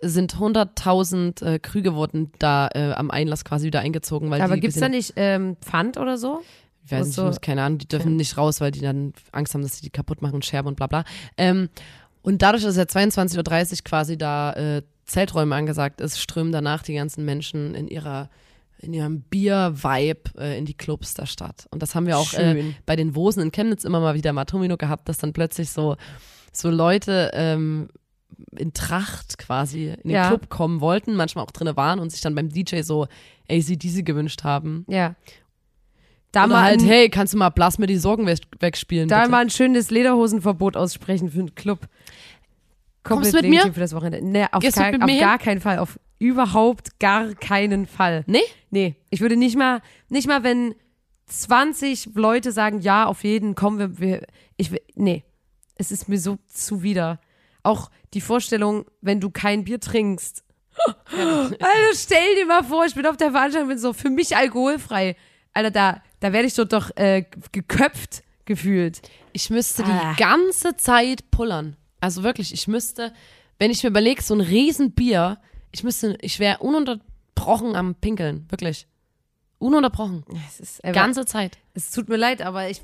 [0.00, 4.30] sind 100.000 äh, Krüge wurden da äh, am Einlass quasi wieder eingezogen.
[4.30, 6.42] Weil Aber die gibt's da nicht ähm, Pfand oder so?
[6.84, 9.54] Ich weiß nicht, so- muss- keine Ahnung, die dürfen nicht raus, weil die dann Angst
[9.54, 11.04] haben, dass sie die kaputt machen und scherben und bla bla.
[11.36, 11.68] Ähm,
[12.26, 16.94] und dadurch, dass ja 22.30 Uhr quasi da äh, Zelträume angesagt ist, strömen danach die
[16.94, 18.28] ganzen Menschen in ihrer
[18.78, 21.66] in ihrem Bier-Vibe äh, in die Clubs der Stadt.
[21.70, 24.76] Und das haben wir auch äh, bei den Wosen in Chemnitz immer mal wieder Matomino
[24.76, 25.96] gehabt, dass dann plötzlich so,
[26.52, 27.88] so Leute ähm,
[28.56, 30.28] in Tracht quasi in den Ja.
[30.28, 33.06] Club kommen wollten, manchmal auch drinne waren und sich dann beim DJ so
[33.48, 34.84] ACDC gewünscht haben.
[34.88, 35.14] Ja.
[36.36, 39.08] Da mal, halt, ein, hey, kannst du mal Blass mir die Sorgen weg- wegspielen?
[39.08, 39.30] da bitte?
[39.30, 41.80] mal ein schönes Lederhosenverbot aussprechen für einen Club.
[43.02, 43.72] Kommst Komplett du mit mir?
[43.72, 44.20] Für das Wochenende.
[44.26, 45.78] Nee, auf, Gehst gar, auf gar keinen Fall.
[45.78, 48.24] Auf überhaupt gar keinen Fall.
[48.26, 48.40] Nee?
[48.70, 50.74] Nee, ich würde nicht mal, nicht mal, wenn
[51.26, 55.24] 20 Leute sagen, ja, auf jeden, kommen wir, wir ich nee,
[55.76, 57.20] es ist mir so zuwider.
[57.62, 60.42] Auch die Vorstellung, wenn du kein Bier trinkst.
[61.08, 65.16] Also stell dir mal vor, ich bin auf der Veranstaltung, bin so für mich alkoholfrei.
[65.54, 69.00] Alter, da, da werde ich so doch äh, geköpft gefühlt.
[69.32, 70.12] Ich müsste Ah.
[70.14, 71.76] die ganze Zeit pullern.
[72.00, 73.12] Also wirklich, ich müsste,
[73.58, 75.38] wenn ich mir überlege, so ein Riesenbier,
[75.72, 78.46] ich müsste, ich wäre ununterbrochen am Pinkeln.
[78.50, 78.86] Wirklich.
[79.58, 80.24] Ununterbrochen.
[80.48, 81.58] Es ist einfach, Ganze Zeit.
[81.74, 82.82] es tut mir leid, aber ich,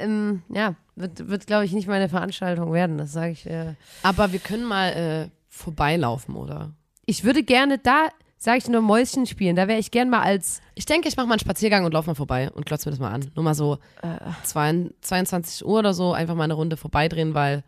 [0.00, 2.98] ähm, ja, wird, wird glaube ich, nicht meine Veranstaltung werden.
[2.98, 3.46] Das sage ich.
[3.46, 3.74] Äh.
[4.02, 6.72] Aber wir können mal äh, vorbeilaufen, oder?
[7.06, 8.08] Ich würde gerne da
[8.42, 9.54] Sag ich nur Mäuschen spielen.
[9.54, 10.62] Da wäre ich gern mal als.
[10.74, 12.98] Ich denke, ich mache mal einen Spaziergang und laufe mal vorbei und glotze mir das
[12.98, 13.30] mal an.
[13.34, 14.16] Nur mal so Äh.
[14.44, 17.62] 22 Uhr oder so einfach mal eine Runde vorbeidrehen, weil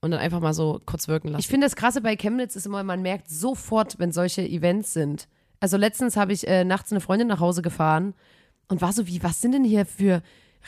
[0.00, 1.40] und dann einfach mal so kurz wirken lassen.
[1.40, 5.28] Ich finde das Krasse bei Chemnitz ist immer, man merkt sofort, wenn solche Events sind.
[5.60, 8.14] Also letztens habe ich äh, nachts eine Freundin nach Hause gefahren
[8.68, 10.22] und war so wie, was sind denn hier für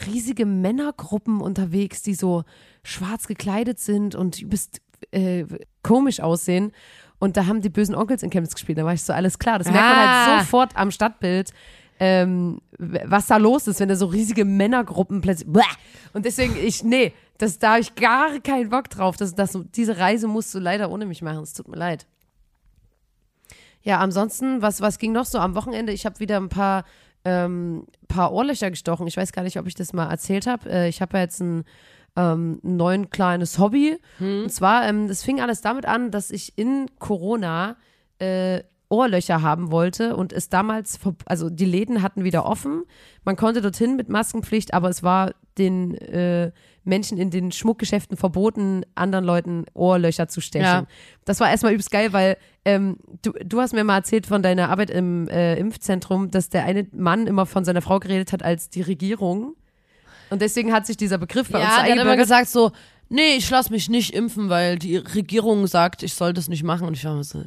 [0.07, 2.45] riesige Männergruppen unterwegs, die so
[2.83, 4.81] schwarz gekleidet sind und übelst
[5.13, 5.45] äh,
[5.83, 6.73] komisch aussehen.
[7.21, 8.79] Und da haben die bösen Onkels in Chemnitz gespielt.
[8.79, 9.59] Da war ich so, alles klar.
[9.59, 10.27] Das merkt man Ah.
[10.27, 11.53] halt sofort am Stadtbild,
[12.01, 15.47] ähm, was da los ist, wenn da so riesige Männergruppen plötzlich.
[15.53, 15.61] Bäh.
[16.15, 19.17] Und deswegen, ich, nee, das, da habe ich gar keinen Bock drauf.
[19.17, 21.43] Das, das, diese Reise musst du leider ohne mich machen.
[21.43, 22.07] Es tut mir leid.
[23.83, 25.93] Ja, ansonsten, was, was ging noch so am Wochenende?
[25.93, 26.85] Ich habe wieder ein paar,
[27.25, 29.07] ähm, paar Ohrlöcher gestochen.
[29.07, 30.69] Ich weiß gar nicht, ob ich das mal erzählt habe.
[30.71, 31.65] Äh, ich habe ja jetzt ein,
[32.17, 33.99] ähm, ein neuen kleines Hobby.
[34.43, 37.77] Und zwar, ähm, das fing alles damit an, dass ich in Corona
[38.19, 42.83] äh, Ohrlöcher haben wollte und es damals, also die Läden hatten wieder offen.
[43.25, 46.51] Man konnte dorthin mit Maskenpflicht, aber es war den äh,
[46.83, 50.67] Menschen in den Schmuckgeschäften verboten, anderen Leuten Ohrlöcher zu stechen.
[50.67, 50.87] Ja.
[51.25, 54.71] Das war erstmal übelst geil, weil ähm, du, du hast mir mal erzählt von deiner
[54.71, 58.71] Arbeit im äh, Impfzentrum, dass der eine Mann immer von seiner Frau geredet hat als
[58.71, 59.55] die Regierung.
[60.31, 62.25] Und deswegen hat sich dieser Begriff bei uns ja, so der hat immer eingebürgert.
[62.25, 62.73] gesagt so,
[63.09, 66.87] nee, ich lass mich nicht impfen, weil die Regierung sagt, ich soll das nicht machen.
[66.87, 67.45] Und ich war so,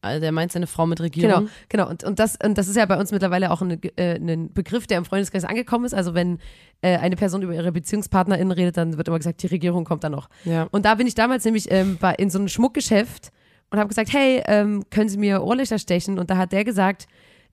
[0.00, 1.30] also der meint seine Frau mit Regierung.
[1.30, 1.88] Genau, genau.
[1.88, 4.86] Und, und, das, und das ist ja bei uns mittlerweile auch ein, äh, ein Begriff,
[4.86, 5.94] der im Freundeskreis angekommen ist.
[5.94, 6.38] Also wenn
[6.82, 10.08] äh, eine Person über ihre BeziehungspartnerInnen redet, dann wird immer gesagt, die Regierung kommt da
[10.08, 10.28] noch.
[10.44, 10.68] Ja.
[10.70, 13.32] Und da bin ich damals nämlich ähm, bei, in so einem Schmuckgeschäft
[13.70, 16.18] und habe gesagt, hey, ähm, können Sie mir Ohrlöcher stechen?
[16.18, 17.06] Und da hat der gesagt,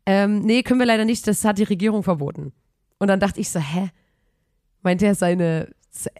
[0.06, 2.54] ähm, nee, können wir leider nicht, das hat die Regierung verboten.
[3.00, 3.90] Und dann dachte ich so, hä?
[4.86, 5.70] Meint er seine,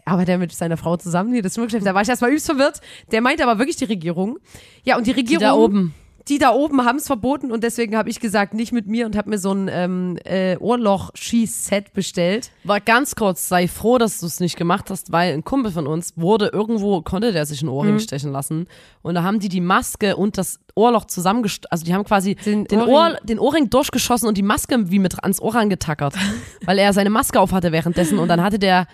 [0.04, 1.86] arbeitet er mit seiner Frau zusammen hier, das Schmuckgeschäft?
[1.86, 2.80] Da war ich erstmal übelst verwirrt.
[3.12, 4.38] Der meinte aber wirklich die Regierung.
[4.82, 5.94] Ja, und die Die Regierung da oben.
[6.28, 9.16] Die da oben haben es verboten und deswegen habe ich gesagt, nicht mit mir und
[9.16, 12.50] habe mir so ein ähm, äh, Ohrloch-Schieß-Set bestellt.
[12.64, 15.86] War ganz kurz, sei froh, dass du es nicht gemacht hast, weil ein Kumpel von
[15.86, 18.00] uns wurde irgendwo, konnte der sich ein Ohrring Mhm.
[18.00, 18.66] stechen lassen.
[19.02, 22.64] Und da haben die die Maske und das Ohrloch zusammengest also die haben quasi Den
[22.64, 26.14] den, Ohrring- Ohr, den Ohrring durchgeschossen und die Maske wie mit ans Ohr angetackert.
[26.64, 28.86] weil er seine Maske auf hatte währenddessen und dann hatte der,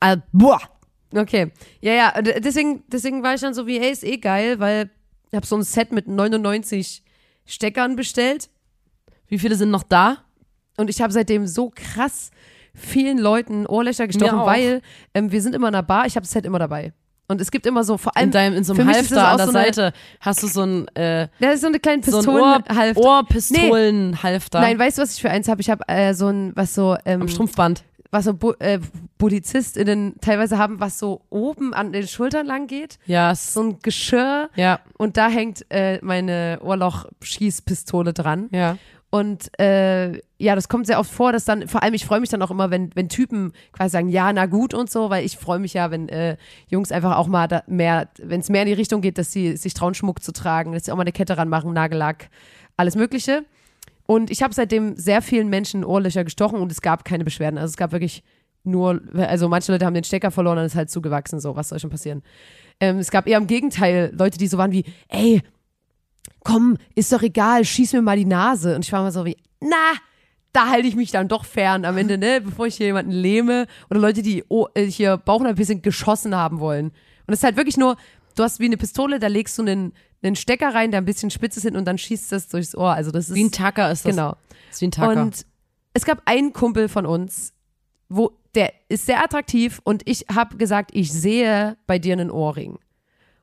[0.00, 0.60] äh, boah,
[1.16, 1.52] Okay.
[1.80, 4.90] Ja, ja, und deswegen, deswegen war ich dann so wie, ey, ist eh geil, weil
[5.34, 7.02] ich habe so ein Set mit 99
[7.44, 8.48] Steckern bestellt
[9.26, 10.18] wie viele sind noch da?
[10.76, 12.30] und ich habe seitdem so krass
[12.74, 14.82] vielen Leuten Ohrlöcher gestochen, weil
[15.14, 16.92] ähm, wir sind immer in einer Bar, ich habe das Set immer dabei.
[17.26, 19.46] Und es gibt immer so, vor allem, In, deinem, in so einem Halfter an der
[19.46, 23.00] so Seite hast du so ein, äh, das ist so eine kleine so Pistolenhalfter.
[23.00, 25.60] Ohrpistolenhalfter Nein, weißt du, was ich für eins habe?
[25.62, 27.82] Ich habe äh, so ein, was so, ähm, am Strumpfband.
[28.14, 28.78] Was so Bu äh,
[29.18, 32.98] PolizistInnen teilweise haben, was so oben an den Schultern lang geht.
[33.06, 38.48] Ja, es- So ein Geschirr ja, und da hängt äh, meine Ohrloch-Schießpistole dran.
[38.52, 38.76] ja.
[39.10, 42.30] Und äh, ja, das kommt sehr oft vor, dass dann, vor allem ich freue mich
[42.30, 45.36] dann auch immer, wenn, wenn Typen quasi sagen, ja, na gut und so, weil ich
[45.38, 46.36] freue mich ja, wenn äh,
[46.68, 49.56] Jungs einfach auch mal da mehr, wenn es mehr in die Richtung geht, dass sie
[49.56, 52.28] sich trauen, Schmuck zu tragen, dass sie auch mal eine Kette ranmachen, Nagellack,
[52.76, 53.44] alles Mögliche.
[54.06, 57.58] Und ich habe seitdem sehr vielen Menschen Ohrlöcher gestochen und es gab keine Beschwerden.
[57.58, 58.22] Also es gab wirklich
[58.62, 61.68] nur, also manche Leute haben den Stecker verloren und es ist halt zugewachsen, so, was
[61.68, 62.22] soll schon passieren.
[62.80, 65.42] Ähm, es gab eher im Gegenteil Leute, die so waren wie, ey,
[66.40, 68.74] komm, ist doch egal, schieß mir mal die Nase.
[68.74, 69.94] Und ich war mal so wie, na,
[70.52, 73.66] da halte ich mich dann doch fern am Ende, ne, bevor ich hier jemanden lähme.
[73.90, 76.86] Oder Leute, die oh, äh, hier Bauchnabeln geschossen haben wollen.
[77.26, 77.96] Und es ist halt wirklich nur,
[78.36, 79.92] du hast wie eine Pistole, da legst du einen,
[80.28, 82.92] einen Stecker rein, der ein bisschen spitz ist hin und dann schießt das durchs Ohr.
[82.92, 84.10] Also das ist Wie ein Tacker ist das.
[84.10, 84.36] genau.
[84.70, 85.20] Ist wie ein Tacker.
[85.22, 85.46] Und
[85.92, 87.52] es gab einen Kumpel von uns,
[88.08, 92.78] wo der ist sehr attraktiv und ich habe gesagt, ich sehe bei dir einen Ohrring.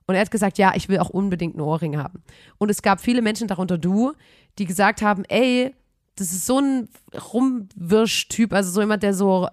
[0.07, 2.23] Und er hat gesagt, ja, ich will auch unbedingt einen Ohrring haben.
[2.57, 4.13] Und es gab viele Menschen, darunter du,
[4.57, 5.73] die gesagt haben, ey,
[6.15, 9.47] das ist so ein Rumwirsch-Typ, also so jemand, der so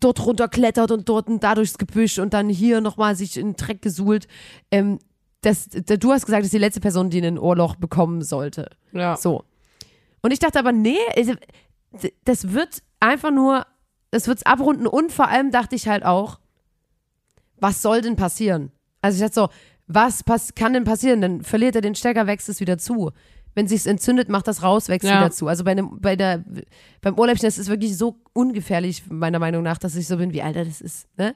[0.00, 3.56] dort runterklettert und dort und da durchs Gebüsch und dann hier nochmal sich in den
[3.56, 4.26] Dreck gesuhlt.
[4.70, 4.98] Ähm,
[5.44, 8.70] das, da- du hast gesagt, das ist die letzte Person, die ein Ohrloch bekommen sollte.
[8.92, 9.16] ja.
[9.16, 9.44] So.
[10.22, 11.34] Und ich dachte aber, nee, also,
[12.24, 13.66] das wird einfach nur,
[14.10, 16.38] das wird's abrunden und vor allem dachte ich halt auch,
[17.58, 18.72] was soll denn passieren?
[19.02, 19.48] Also ich dachte so,
[19.86, 21.20] was kann denn passieren?
[21.20, 23.10] Dann verliert er den Stecker, wächst es wieder zu.
[23.54, 25.18] Wenn sich's entzündet, macht das raus, wächst Ja.
[25.20, 25.46] wieder zu.
[25.46, 26.42] Also bei, einem, bei der,
[27.02, 30.40] beim Ohrläppchen, das ist wirklich so ungefährlich, meiner Meinung nach, dass ich so bin, wie
[30.42, 31.34] Alter, das ist, ne?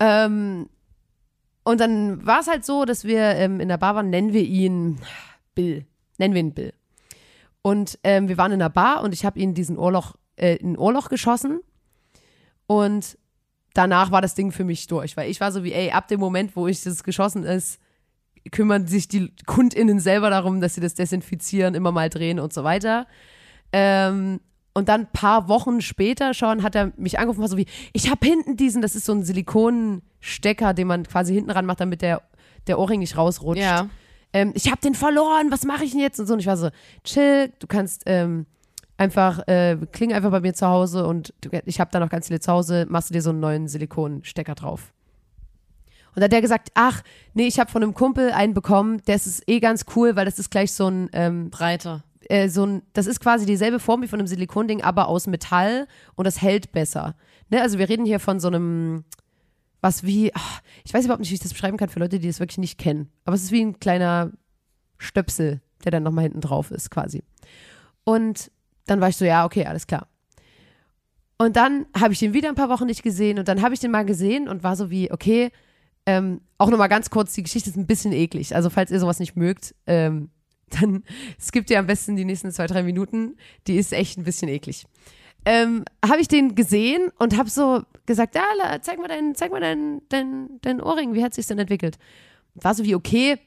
[0.00, 0.68] Ähm,
[1.70, 4.42] und dann war es halt so, dass wir ähm, in der Bar waren, nennen wir
[4.42, 4.98] ihn
[5.54, 5.86] Bill.
[6.18, 6.72] Nennen wir ihn Bill.
[7.62, 10.76] Und ähm, wir waren in der Bar und ich habe ihn diesen Ohrloch, äh, in
[10.76, 11.60] Ohrloch geschossen.
[12.66, 13.16] Und
[13.72, 16.18] danach war das Ding für mich durch, weil ich war so wie, ey, ab dem
[16.18, 17.78] Moment, wo ich das geschossen ist,
[18.50, 22.64] kümmern sich die KundInnen selber darum, dass sie das desinfizieren, immer mal drehen und so
[22.64, 23.06] weiter.
[23.72, 24.40] Ähm,
[24.72, 28.10] und dann ein paar Wochen später schon hat er mich angerufen, war so wie, ich
[28.10, 32.02] habe hinten diesen, das ist so ein Silikonstecker, den man quasi hinten ran macht, damit
[32.02, 32.22] der,
[32.66, 33.62] der Ohrring nicht rausrutscht.
[33.62, 33.88] Ja.
[34.32, 36.20] Ähm, ich habe den verloren, was mache ich denn jetzt?
[36.20, 36.34] Und so.
[36.34, 36.70] Und ich war so,
[37.02, 38.46] chill, du kannst ähm,
[38.96, 42.28] einfach, äh, kling einfach bei mir zu Hause und du, ich habe da noch ganz
[42.28, 44.92] viele zu Hause, machst du dir so einen neuen Silikonstecker drauf.
[46.14, 47.02] Und da hat der gesagt, ach,
[47.34, 50.38] nee, ich habe von einem Kumpel einen bekommen, der ist eh ganz cool, weil das
[50.38, 52.04] ist gleich so ein, ähm, Breiter.
[52.28, 55.86] Äh, so ein, das ist quasi dieselbe Form wie von einem Silikonding, aber aus Metall
[56.14, 57.14] und das hält besser.
[57.48, 57.62] Ne?
[57.62, 59.04] Also wir reden hier von so einem,
[59.80, 62.28] was wie, ach, ich weiß überhaupt nicht, wie ich das beschreiben kann für Leute, die
[62.28, 63.10] das wirklich nicht kennen.
[63.24, 64.32] Aber es ist wie ein kleiner
[64.98, 67.22] Stöpsel, der dann nochmal hinten drauf ist, quasi.
[68.04, 68.50] Und
[68.86, 70.08] dann war ich so, ja, okay, alles klar.
[71.38, 73.80] Und dann habe ich den wieder ein paar Wochen nicht gesehen und dann habe ich
[73.80, 75.50] den mal gesehen und war so wie, okay,
[76.04, 78.54] ähm, auch nochmal ganz kurz, die Geschichte ist ein bisschen eklig.
[78.54, 80.28] Also falls ihr sowas nicht mögt, ähm,
[80.80, 81.04] dann
[81.40, 83.36] skippt ihr am besten die nächsten zwei, drei Minuten.
[83.66, 84.84] Die ist echt ein bisschen eklig.
[85.44, 89.50] Ähm, habe ich den gesehen und habe so gesagt, ja, la- zeig mal dein, zeig
[89.50, 91.98] mal dein, dein, dein Ohrring, wie hat sich denn entwickelt?
[92.54, 93.38] War so wie, okay,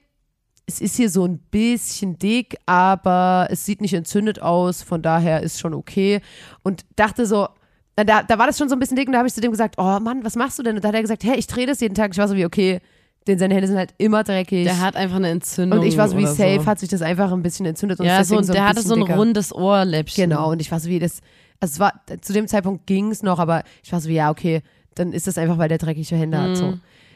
[0.65, 5.41] es ist hier so ein bisschen dick, aber es sieht nicht entzündet aus, von daher
[5.43, 6.21] ist schon okay.
[6.63, 7.47] Und dachte so,
[7.95, 9.51] da, da war das schon so ein bisschen dick und da habe ich zu dem
[9.51, 10.75] gesagt, oh Mann, was machst du denn?
[10.77, 12.11] Und da hat er gesagt, hey, ich drehe das jeden Tag.
[12.13, 12.79] Ich war so wie, okay,
[13.27, 14.65] denn seine Hände sind halt immer dreckig.
[14.65, 15.79] Der hat einfach eine Entzündung.
[15.79, 16.65] und ich war so wie, safe so.
[16.65, 17.99] hat sich das einfach ein bisschen entzündet.
[17.99, 19.15] Und Ja, so, deswegen der ein hatte so ein dicker.
[19.15, 20.29] rundes Ohrläppchen.
[20.29, 21.21] Genau, und ich war so wie, das,
[21.59, 24.29] also es war, zu dem Zeitpunkt ging es noch, aber ich war so wie, ja,
[24.29, 24.61] okay,
[24.95, 26.57] dann ist das einfach, weil der dreckige Hände hat.
[26.57, 26.73] So.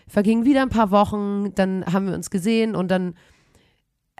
[0.08, 3.15] Vergingen wieder ein paar Wochen, dann haben wir uns gesehen und dann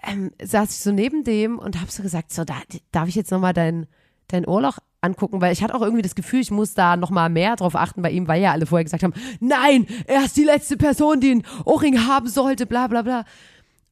[0.04, 2.56] ähm, saß ich so neben dem und habe so gesagt, so, da,
[2.92, 3.88] darf ich jetzt nochmal dein,
[4.28, 7.56] dein Ohrloch angucken, weil ich hatte auch irgendwie das Gefühl, ich muss da nochmal mehr
[7.56, 10.78] drauf achten bei ihm, weil ja alle vorher gesagt haben, nein, er ist die letzte
[10.78, 13.26] Person, die einen Ohrring haben sollte, bla bla bla.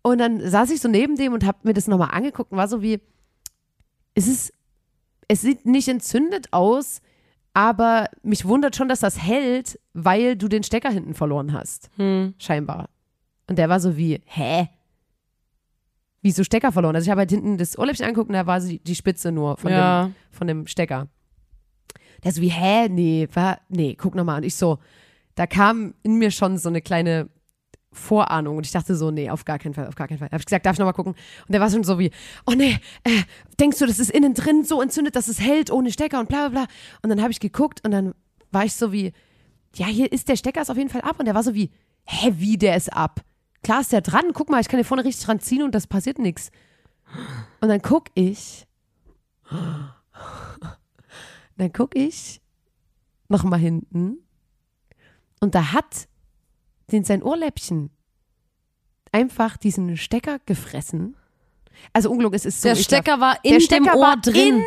[0.01, 2.67] Und dann saß ich so neben dem und habe mir das nochmal angeguckt und war
[2.67, 2.99] so wie,
[4.13, 4.53] es ist,
[5.27, 7.01] es sieht nicht entzündet aus,
[7.53, 11.89] aber mich wundert schon, dass das hält, weil du den Stecker hinten verloren hast.
[11.95, 12.33] Hm.
[12.37, 12.89] Scheinbar.
[13.47, 14.69] Und der war so wie, hä?
[16.25, 16.95] Wieso Stecker verloren?
[16.95, 19.57] Also ich habe halt hinten das Ohrläppchen angeguckt und da war sie die Spitze nur
[19.57, 20.05] von, Ja.
[20.07, 21.07] dem, von dem Stecker.
[22.23, 22.89] Der so wie, hä?
[22.89, 24.37] Nee, war, nee, guck nochmal.
[24.37, 24.79] Und ich so,
[25.35, 27.29] da kam in mir schon so eine kleine
[27.91, 30.29] Vorahnung und ich dachte so, nee, auf gar keinen Fall, auf gar keinen Fall.
[30.29, 31.13] Da habe ich gesagt, darf ich nochmal gucken?
[31.13, 32.09] Und der war schon so wie,
[32.47, 33.21] oh nee, äh,
[33.59, 36.49] denkst du, das ist innen drin so entzündet, dass es hält ohne Stecker und bla
[36.49, 36.75] bla bla.
[37.03, 38.15] Und dann habe ich geguckt und dann
[38.51, 39.13] war ich so wie,
[39.75, 41.17] ja, hier ist der Stecker ist auf jeden Fall ab.
[41.19, 41.69] Und der war so wie,
[42.05, 43.21] hä, wie, der ist ab?
[43.65, 45.87] Klar ist der dran, guck mal, ich kann hier vorne richtig dran ziehen und das
[45.87, 46.51] passiert nichts.
[47.61, 48.67] Und dann guck ich,
[49.49, 52.41] dann guck ich
[53.27, 54.19] nochmal hinten
[55.39, 56.07] und da hat
[56.91, 57.89] den sein Ohrläppchen
[59.11, 61.17] einfach diesen Stecker gefressen.
[61.91, 62.75] Also ungelogen, es ist so Der.
[62.75, 64.57] Stecker war in der dem Stecker Ohr war drin.
[64.57, 64.63] in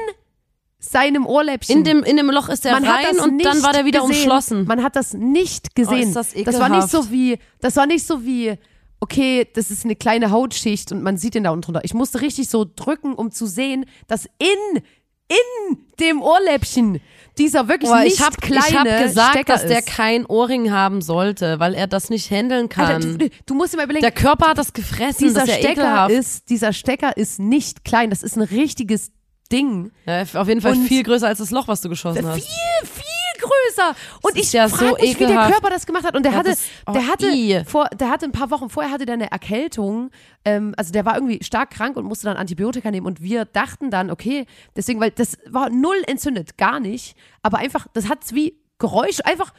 [0.81, 1.77] seinem Ohrläppchen.
[1.77, 4.17] In dem, in dem Loch ist der man rein und dann war der wieder gesehen.
[4.17, 4.65] umschlossen.
[4.65, 6.09] Man hat das nicht gesehen.
[6.09, 8.59] ist das das war nicht so wie, das war nicht so wie,
[9.01, 11.81] okay, das ist eine kleine Hautschicht und man sieht den da unten drunter.
[11.85, 14.83] Ich musste richtig so drücken, um zu sehen, dass in,
[15.29, 17.01] in dem Ohrläppchen
[17.37, 19.87] dieser wirklich Boah, nicht ich habe kleine ich hab gesagt, Stecker dass der ist.
[19.89, 22.87] kein Ohrring haben sollte, weil er das nicht handeln kann.
[23.05, 25.55] Alter, du, du musst dir mal überlegen, der Körper hat das gefressen, dieser das ist
[25.57, 26.11] Stecker ekelhaft.
[26.13, 29.13] ist, dieser Stecker ist nicht klein, das ist ein richtiges
[29.53, 29.93] Ding.
[30.07, 32.43] ja, auf jeden Fall Und- viel größer als das Loch, was du geschossen Viel, hast.
[32.49, 32.89] viel
[33.38, 33.94] größer.
[34.22, 35.53] Und ich ja frage so mich, wie der ekelhaft.
[35.53, 36.16] Körper das gemacht hat.
[36.16, 37.62] Und der Ja, hatte, das- oh, der hatte, i.
[37.66, 40.11] vor, der hatte ein paar Wochen vorher hatte der eine Erkältung.
[40.44, 43.07] Ähm, also der war irgendwie stark krank und musste dann Antibiotika nehmen.
[43.07, 44.46] Und wir dachten dann, okay,
[44.77, 47.16] deswegen, weil das war null entzündet, gar nicht.
[47.42, 49.53] Aber einfach, das hat wie Geräusch einfach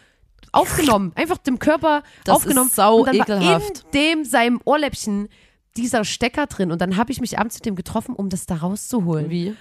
[0.51, 2.69] aufgenommen, einfach dem Körper Das aufgenommen.
[2.69, 3.83] ist sau und dann ekelhaft.
[3.85, 5.29] in dem seinem Ohrläppchen
[5.77, 6.71] dieser Stecker drin.
[6.71, 9.29] Und dann habe ich mich abends mit dem getroffen, um das da rauszuholen.
[9.29, 9.55] Wie?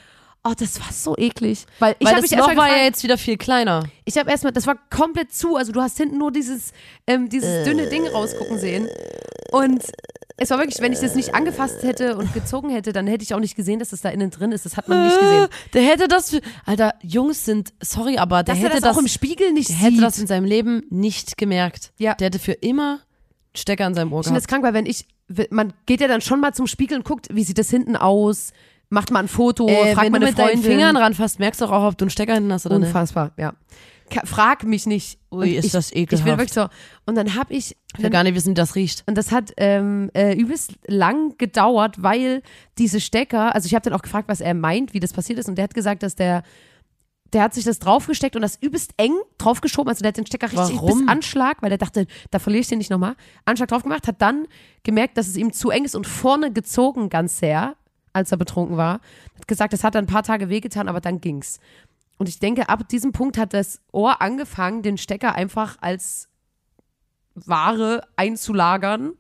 [0.48, 1.66] Oh, das war so eklig.
[1.78, 3.84] Weil ich Weil habe das mich Loch war ja jetzt wieder viel kleiner.
[4.04, 6.72] ich habe erstmal, das war komplett zu, also du hast hinten nur dieses,
[7.06, 8.88] ähm, dieses dünne Ding rausgucken sehen.
[9.50, 9.82] Und
[10.36, 13.34] es war wirklich, wenn ich das nicht angefasst hätte und gezogen hätte, dann hätte ich
[13.34, 14.64] auch nicht gesehen, dass das da innen drin ist.
[14.64, 15.48] Das hat man nicht gesehen.
[15.74, 19.00] Der hätte das, Alter, Jungs sind, sorry, aber der Dass er hätte das, das, auch
[19.00, 19.84] im Spiegel nicht der sieht.
[19.86, 21.92] hätte das in seinem Leben nicht gemerkt.
[21.98, 22.14] Ja.
[22.14, 23.00] Der hätte für immer
[23.54, 24.62] Stecker in seinem Ohr ich finde das gehabt.
[24.62, 25.06] krank, weil wenn ich,
[25.50, 28.52] man geht ja dann schon mal zum Spiegel und guckt, wie sieht das hinten aus,
[28.90, 30.70] macht mal ein Foto, Äh, fragt wenn mal du mit deinen Freundin.
[30.70, 32.88] Fingern ranfasst, merkst du auch, ob du einen Stecker hinten hast oder nicht.
[32.88, 33.54] Unfassbar, ja.
[34.24, 35.18] Frag mich nicht.
[35.30, 36.26] Ui, ist ich, das Ich bin ekelhaft.
[36.28, 36.66] wirklich so.
[37.04, 39.04] Und dann habe ich, Ich will gar nicht wissen, wie das riecht.
[39.06, 42.42] Und das hat ähm, äh, übelst lang gedauert, weil
[42.78, 45.46] diese Stecker, also ich habe dann auch gefragt, was er meint, wie das passiert ist.
[45.50, 46.42] Und der hat gesagt, dass der
[47.34, 49.90] der hat sich das draufgesteckt und das übelst eng draufgeschoben.
[49.90, 51.00] Also der hat den Stecker richtig Warum?
[51.00, 53.16] bis Anschlag, weil der dachte, da verliere ich den nicht nochmal.
[53.44, 54.46] Anschlag drauf gemacht, hat dann
[54.82, 57.76] gemerkt, dass es ihm zu eng ist und vorne gezogen ganz sehr,
[58.18, 59.00] als er betrunken war.
[59.36, 61.58] Hat gesagt, das hat dann ein paar Tage wehgetan, aber dann ging's.
[62.18, 66.28] Und ich denke, ab diesem Punkt hat das Ohr angefangen, den Stecker einfach als
[67.34, 69.12] Ware einzulagern.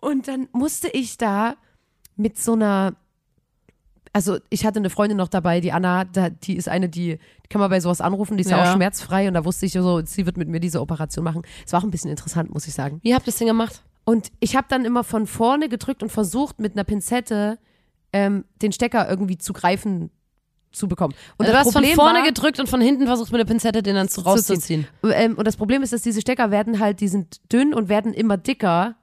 [0.00, 1.56] Und dann musste ich da
[2.16, 2.94] mit so einer
[4.12, 7.60] also ich hatte eine Freundin noch dabei, die Anna, die ist eine, die, die kann
[7.60, 8.58] man bei sowas anrufen, die ist ja.
[8.58, 8.70] Ja.
[8.70, 11.42] auch schmerzfrei und da wusste ich so, sie wird mit mir diese Operation machen.
[11.64, 13.00] Es war auch ein bisschen interessant, muss ich sagen.
[13.02, 13.82] Wie habt ihr das denn gemacht?
[14.04, 17.58] Und ich habe dann immer von vorne gedrückt und versucht mit einer Pinzette
[18.12, 20.10] ähm, den Stecker irgendwie zu greifen
[20.72, 21.14] zu bekommen.
[21.36, 23.82] Und Also du hast von vorne war, gedrückt und von hinten versucht mit der Pinzette
[23.82, 24.86] den dann zu rauszuziehen.
[25.04, 28.14] ähm, und das Problem ist, dass diese Stecker werden halt, die sind dünn und werden
[28.14, 28.96] immer dicker.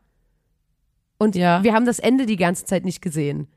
[1.19, 1.63] Und Ja.
[1.63, 3.47] wir haben das Ende die ganze Zeit nicht gesehen.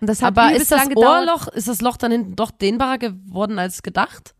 [0.00, 0.86] Und das hat Aber ist das.
[0.94, 4.34] Ohrloch, ist das Loch dann hinten doch dehnbarer geworden als gedacht?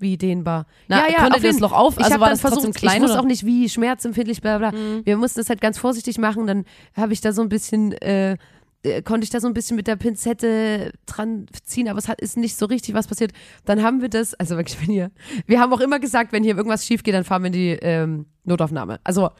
[0.00, 0.66] Wie dehnbar.
[0.86, 1.94] Na, ja, ja, konntet auf das Loch auf?
[1.98, 4.58] Ich Also hab war das trotzdem versucht, klein, Ich wusste auch nicht, wie schmerzempfindlich, bla
[4.58, 4.70] bla.
[4.72, 5.04] Mhm.
[5.04, 6.46] Wir mussten das halt ganz vorsichtig machen.
[6.46, 6.64] Dann
[6.96, 8.36] habe ich da so ein bisschen, äh,
[8.82, 12.20] äh, konnte ich da so ein bisschen mit der Pinzette dran ziehen, aber es hat,
[12.20, 13.32] ist nicht so richtig was passiert.
[13.64, 15.10] Dann haben wir das, also wirklich, wenn hier,
[15.46, 17.70] wir haben auch immer gesagt, wenn hier irgendwas schief geht, dann fahren wir in die
[17.70, 19.00] ähm, Notaufnahme.
[19.04, 19.30] Also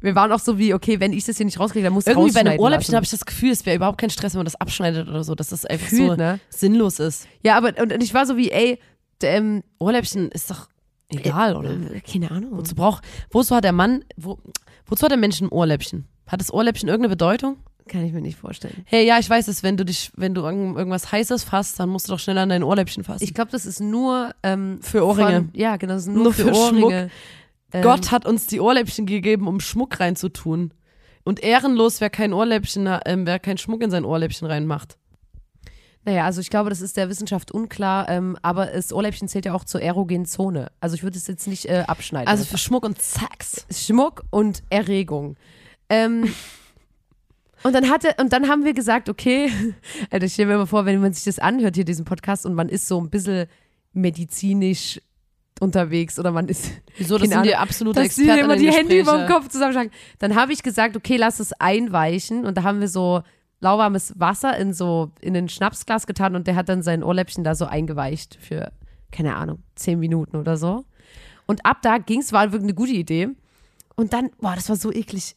[0.00, 2.14] wir waren auch so wie, okay, wenn ich das hier nicht rauskriege, dann muss es
[2.14, 4.46] Irgendwie bei einem Ohrläppchen habe ich das Gefühl, es wäre überhaupt kein Stress, wenn man
[4.46, 6.40] das abschneidet oder so, dass das einfach Gefühlt, so ne?
[6.50, 7.26] sinnlos ist.
[7.42, 8.78] Ja, aber und, und ich war so wie, ey,
[9.22, 10.68] ähm, Ohrläppchen ist doch
[11.08, 11.70] egal, oder?
[11.70, 12.56] äh, keine Ahnung.
[12.56, 14.38] Wozu braucht, wozu hat der Mann, wo,
[14.86, 16.06] wozu hat der Mensch ein Ohrläppchen?
[16.26, 17.56] Hat das Ohrläppchen irgendeine Bedeutung?
[17.88, 18.82] Kann ich mir nicht vorstellen.
[18.86, 21.88] Hey, ja, ich weiß es, wenn du dich, wenn du irgend- irgendwas Heißes fasst, dann
[21.88, 23.24] musst du doch schneller an dein Ohrläppchen fassen.
[23.24, 25.34] Ich glaube, das ist nur ähm, Für Ohrringe.
[25.36, 27.10] Von, ja, genau, das ist nur, Nur für, für Ohrringe.
[27.72, 30.72] Ähm, Gott hat uns die Ohrläppchen gegeben, um Schmuck reinzutun.
[31.24, 34.96] Und ehrenlos, wer kein Ohrläppchen, ähm, wer keinen Schmuck in sein Ohrläppchen reinmacht.
[36.04, 39.52] Naja, also ich glaube, das ist der Wissenschaft unklar, ähm, aber das Ohrläppchen zählt ja
[39.52, 40.70] auch zur erogenen Zone.
[40.80, 42.28] Also ich würde es jetzt nicht äh, abschneiden.
[42.28, 43.66] Also für Schmuck und Sex.
[43.70, 45.36] Schmuck und Erregung.
[45.90, 46.32] Ähm,
[47.62, 49.50] und dann hatte, und dann haben wir gesagt, okay,
[50.10, 52.54] also ich stelle mir mal vor, wenn man sich das anhört hier, diesen Podcast, und
[52.54, 53.46] man ist so ein bisschen
[53.92, 55.00] medizinisch
[55.60, 58.66] unterwegs oder man ist Wieso, das sind die absolute dass die Experten immer in die
[58.66, 59.40] den Hände über dem Gespräche.
[59.40, 59.90] Kopf zusammenschlagen.
[60.18, 63.22] Dann habe ich gesagt, okay, lass es einweichen und da haben wir so
[63.60, 67.54] lauwarmes Wasser in so in ein Schnapsglas getan und der hat dann sein Ohrläppchen da
[67.54, 68.72] so eingeweicht für
[69.10, 70.84] keine Ahnung zehn Minuten oder so.
[71.46, 73.30] Und ab da ging's, war wirklich eine gute Idee.
[73.96, 75.34] Und dann, boah, das war so eklig.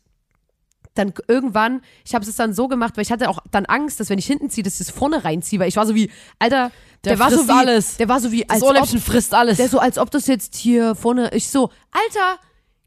[0.93, 4.09] Dann irgendwann, ich habe es dann so gemacht, weil ich hatte auch dann Angst, dass
[4.09, 6.71] wenn ich hinten ziehe, dass ich es vorne reinziehe, weil ich war so wie, Alter,
[7.05, 7.97] der, Der war so frisst wie, alles.
[7.97, 9.57] der war so wie, Das als ob, Ohrläppchen frisst alles.
[9.57, 12.39] der so, als ob das jetzt hier vorne, ich so, Alter,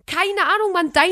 [0.07, 1.09] keine Ahnung, Mann, dein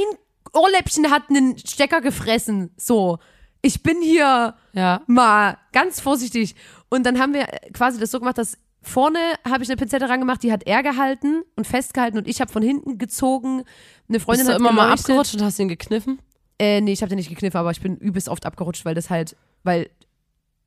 [0.52, 2.70] Ohrläppchen hat einen Stecker gefressen.
[2.76, 3.18] So,
[3.62, 5.00] ich bin hier ja.
[5.07, 6.55] mal ganz vorsichtig.
[6.90, 10.42] Und dann haben wir quasi das so gemacht, dass vorne habe ich eine Pinzette rangemacht,
[10.42, 13.62] die hat er gehalten und festgehalten und ich habe von hinten gezogen.
[14.09, 15.11] Eine Freundin Bist du hat immer mal geleuchtet.
[15.11, 16.20] abgerutscht und hast ihn gekniffen?
[16.62, 19.11] Äh, nee, ich habe den nicht gekniffen, aber ich bin übelst oft abgerutscht, weil das
[19.11, 19.90] halt, weil,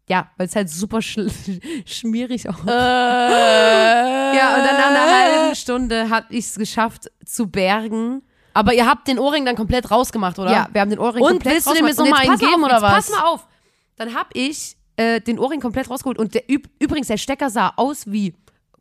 [0.10, 1.32] ja, weil es halt super schl
[1.86, 2.70] schmierig auch Äh,
[4.36, 8.22] Ja, und dann nach einer halben Stunde habe ich es geschafft zu bergen.
[8.54, 10.52] Aber ihr habt den Ohrring dann komplett rausgemacht, oder?
[10.52, 12.26] Ja, wir haben den Ohrring Und komplett willst du dem jetzt rausgemacht.
[12.26, 13.08] noch Und mal einen geben, oder was?
[13.08, 13.48] Pass mal auf.
[13.96, 17.74] Dann habe ich äh, den Ohrring komplett rausgeholt und der, üb übrigens der Stecker sah
[17.78, 18.34] aus wie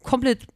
[0.03, 0.46] komplett.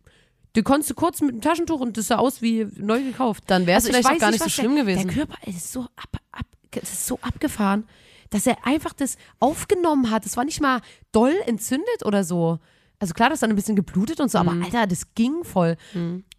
[0.57, 3.44] Den konntest du kurz mit dem Taschentuch und das sah aus wie neu gekauft.
[3.47, 5.07] Dann wäre es Also ich vielleicht auch gar nicht so was schlimm der, gewesen.
[5.07, 7.87] Der Körper ist so ab, ab, das ist so abgefahren,
[8.31, 10.24] dass er einfach das aufgenommen hat.
[10.24, 10.81] Das war nicht mal
[11.12, 12.59] doll entzündet oder so.
[13.00, 14.48] Also klar, das dann ein bisschen geblutet und so, Mhm.
[14.48, 15.76] aber Alter, das ging voll.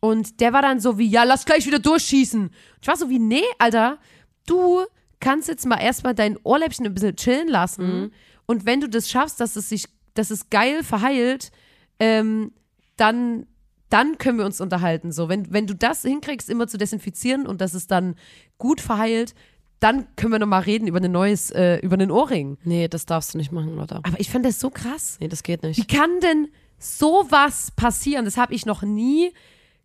[0.02, 2.42] Und der war dann so wie, ja, lass gleich wieder durchschießen.
[2.48, 3.98] Und ich war so wie, nee, Alter,
[4.46, 4.82] du
[5.22, 8.02] kannst jetzt mal erstmal dein Ohrläppchen ein bisschen chillen lassen.
[8.02, 8.12] Mhm.
[8.46, 11.52] Und wenn du das schaffst, dass es sich, dass es geil verheilt,
[12.00, 12.52] ähm,
[12.98, 13.46] dann,
[13.90, 15.12] dann können wir uns unterhalten.
[15.14, 18.16] So, wenn, wenn du das hinkriegst, immer zu desinfizieren und dass es dann
[18.58, 19.34] gut verheilt,
[19.80, 22.58] dann können wir nochmal reden über ein neues, äh, über einen Ohrring.
[22.64, 23.98] Nee, das darfst du nicht machen, Lotta.
[24.04, 25.18] Aber ich fand das so krass.
[25.20, 25.88] Nee, das geht Wie nicht.
[25.88, 28.26] kann denn sowas passieren?
[28.26, 29.34] Das habe ich noch nie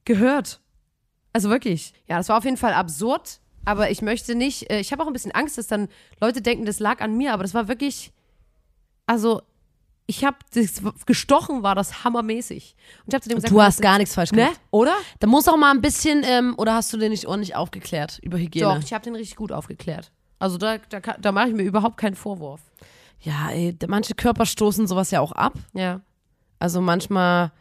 [0.04, 0.60] gehört.
[1.32, 1.92] Also wirklich.
[2.08, 3.40] Ja, das war auf jeden Fall absurd.
[3.64, 5.88] Aber ich möchte nicht, äh, ich habe auch ein bisschen Angst, dass dann
[6.20, 7.32] Leute denken, das lag an mir.
[7.32, 8.12] Aber das war wirklich,
[9.06, 9.42] also
[10.06, 12.76] ich habe das gestochen, war das hammermäßig.
[13.00, 14.44] Und ich habe zu dem gesagt, Du hast das- gar nichts falsch ne?
[14.44, 14.60] gemacht.
[14.70, 14.94] Oder?
[15.20, 18.38] Da muss auch mal ein bisschen, ähm, oder hast du den nicht ordentlich aufgeklärt über
[18.38, 18.66] Hygiene?
[18.66, 20.12] Doch, ich habe den richtig gut aufgeklärt.
[20.38, 22.60] Also da, da, kann- da mache ich mir überhaupt keinen Vorwurf.
[23.20, 25.54] Ja, ey, manche Körper stoßen sowas ja auch ab.
[25.72, 26.02] Ja.
[26.58, 27.52] Also manchmal,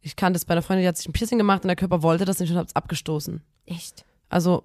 [0.00, 2.02] ich kannte es bei einer Freundin, die hat sich ein Piercing gemacht und der Körper
[2.02, 3.40] wollte das nicht und hat es abgestoßen.
[3.66, 4.04] Echt?
[4.28, 4.64] Also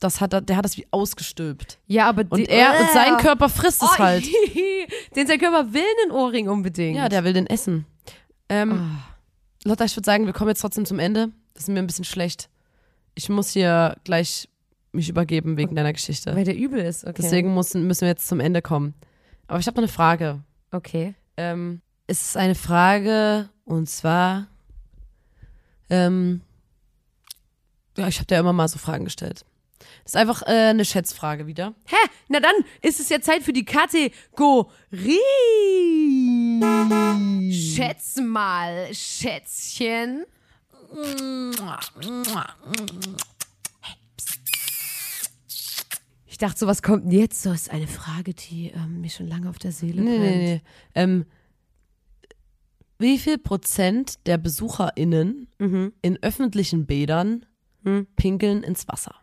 [0.00, 1.78] das hat er, der hat das wie ausgestülpt.
[1.86, 2.92] Ja, aber Und die- er und Äh.
[2.92, 4.24] sein Körper frisst es Oh, halt.
[5.16, 6.96] Den sein Körper will einen Ohrring unbedingt.
[6.96, 7.84] Ja, der will den essen.
[8.48, 8.98] Ähm,
[9.64, 11.30] Lotta, ich würde sagen, wir kommen jetzt trotzdem zum Ende.
[11.54, 12.48] Das ist mir ein bisschen schlecht.
[13.14, 14.48] Ich muss hier gleich
[14.92, 16.34] mich übergeben wegen deiner Geschichte.
[16.34, 17.14] Weil der übel ist, okay.
[17.18, 18.94] Deswegen müssen, müssen wir jetzt zum Ende kommen.
[19.48, 20.40] Aber ich habe noch eine Frage.
[20.70, 21.14] Okay.
[21.36, 24.46] Ähm, es ist eine Frage und zwar,
[25.90, 26.40] ähm,
[27.96, 29.44] ja, ich habe dir immer mal so Fragen gestellt.
[30.04, 31.74] Das ist einfach äh, eine Schätzfrage wieder.
[31.86, 31.96] Hä?
[32.28, 35.18] Na dann ist es ja Zeit für die Kategorie.
[37.52, 40.24] Schätz mal, Schätzchen.
[46.26, 47.42] Ich dachte, so was kommt denn jetzt?
[47.42, 50.36] So ist eine Frage, die ähm, mir schon lange auf der Seele Nee, brennt.
[50.36, 50.60] nee, nee.
[50.94, 51.24] Ähm,
[52.98, 55.92] wie viel Prozent der BesucherInnen Mhm.
[56.02, 57.46] in öffentlichen Bädern
[57.84, 58.06] Hm.
[58.16, 59.14] pinkeln ins Wasser?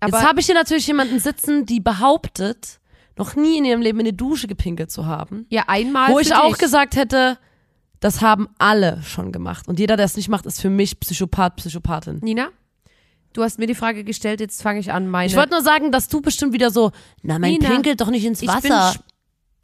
[0.00, 2.80] Aber Jetzt habe ich hier natürlich jemanden sitzen, die behauptet,
[3.16, 5.46] noch nie in ihrem Leben in die Dusche gepinkelt zu haben.
[5.50, 6.12] ja, einmal.
[6.12, 6.58] Wo ich auch dich.
[6.58, 7.38] gesagt hätte,
[8.00, 9.66] das haben alle schon gemacht.
[9.66, 12.18] Und jeder, der es nicht macht, ist für mich Psychopath, Psychopathin.
[12.22, 12.50] Nina,
[13.32, 15.26] du hast mir die Frage gestellt, jetzt fange ich an, meine.
[15.26, 16.92] Ich wollte nur sagen, dass du bestimmt wieder so,
[17.22, 18.92] na, man Nina, pinkelt doch nicht ins bin Wasser.
[18.92, 19.00] sch-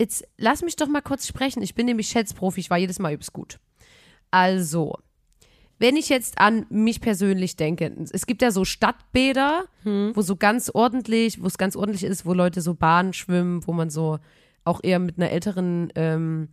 [0.00, 1.62] jetzt lass mich doch mal kurz sprechen.
[1.62, 3.60] Ich bin nämlich Schätzprofi, ich war jedes Mal übelst gut.
[4.32, 4.98] Also,
[5.78, 9.64] wenn ich jetzt an mich persönlich denke, es gibt ja so Stadtbäder,
[10.14, 13.72] wo so ganz ordentlich, wo es ganz ordentlich ist, wo Leute so Bahnen schwimmen, wo
[13.72, 14.18] man so
[14.64, 16.48] auch eher mit einer älteren ähm,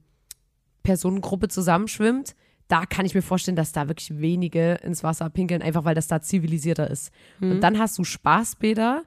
[0.84, 2.36] Personengruppe zusammenschwimmt.
[2.68, 6.08] Da kann ich mir vorstellen, dass da wirklich wenige ins Wasser pinkeln, einfach weil das
[6.08, 7.12] da zivilisierter ist.
[7.52, 9.04] Und dann hast du Spaßbäder,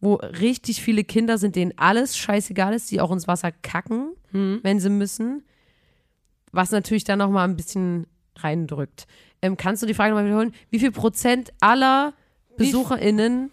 [0.00, 4.12] wo richtig viele Kinder sind, denen alles scheißegal ist, die auch ins Wasser kacken,
[4.62, 5.42] wenn sie müssen.
[6.52, 8.06] Was natürlich dann nochmal ein bisschen
[8.36, 9.06] reindrückt.
[9.42, 10.54] Ähm, kannst du die Frage nochmal wiederholen?
[10.70, 12.12] Wie viel Prozent aller
[12.56, 13.50] BesucherInnen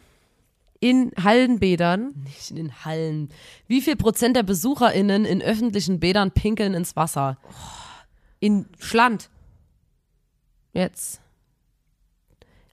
[0.80, 3.30] in Hallenbädern Nicht in den Hallen.
[3.68, 7.38] Wie viel Prozent der BesucherInnen in öffentlichen Bädern pinkeln ins Wasser?
[8.40, 9.30] in Schland?
[10.74, 11.22] Jetzt.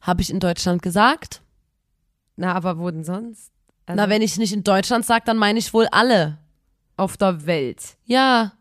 [0.02, 1.40] Habe ich in Deutschland gesagt?
[2.36, 3.50] Na, aber wo denn sonst?
[3.86, 6.38] Also Na, wenn ich nicht in Deutschland sage, dann meine ich wohl alle.
[6.96, 7.96] auf der Welt.
[8.04, 8.52] Ja.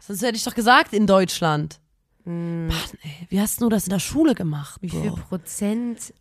[0.00, 1.80] Sonst hätte ich doch gesagt, in Deutschland.
[2.26, 2.72] Mann,
[3.02, 4.82] ey, wie hast du das in der Schule gemacht?
[4.82, 5.16] Wie viel Bro?
[5.28, 6.12] Prozent?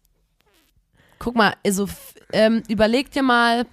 [1.19, 1.87] Guck mal, also
[2.31, 3.65] ähm, überleg dir mal,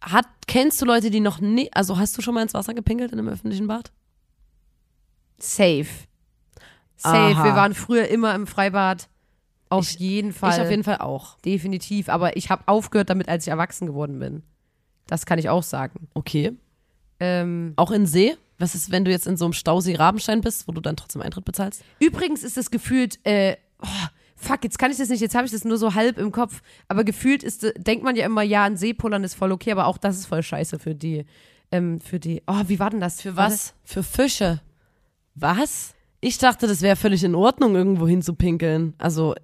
[0.00, 3.12] hat, kennst du Leute, die noch nie, also hast du schon mal ins Wasser gepinkelt
[3.12, 3.92] in einem öffentlichen Bad?
[5.38, 5.86] Safe.
[6.96, 7.34] Safe.
[7.34, 7.44] Aha.
[7.44, 9.08] Wir waren früher immer im Freibad.
[9.68, 10.54] Auf Ich- jeden Fall.
[10.54, 11.38] Ich auf jeden Fall auch.
[11.40, 12.08] Definitiv.
[12.08, 14.42] Aber ich habe aufgehört damit, als ich erwachsen geworden bin.
[15.06, 16.08] Das kann ich auch sagen.
[16.14, 16.52] Okay.
[17.20, 18.36] Ähm, Auch in See?
[18.60, 21.22] Was ist, wenn du jetzt in so einem Stausee Rabenstein bist, wo du dann trotzdem
[21.22, 21.82] Eintritt bezahlst?
[21.98, 24.06] übrigens ist es gefühlt, äh, oh,
[24.36, 26.62] fuck, jetzt kann ich das nicht, jetzt habe ich das nur so halb im Kopf.
[26.86, 29.86] Aber gefühlt ist, äh, denkt man ja immer, ja, ein Seepullern ist voll okay, aber
[29.86, 31.24] auch das ist voll scheiße für die,
[31.72, 33.22] ähm, für die, oh, wie war denn das?
[33.22, 33.74] Für was?
[33.82, 34.60] Für Fische.
[35.34, 35.94] Was?
[36.20, 38.94] Ich dachte, das wäre völlig in Ordnung, irgendwo hin zu pinkeln.
[38.98, 39.34] Also,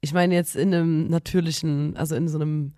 [0.00, 2.72] ich meine jetzt in einem natürlichen, also in so einem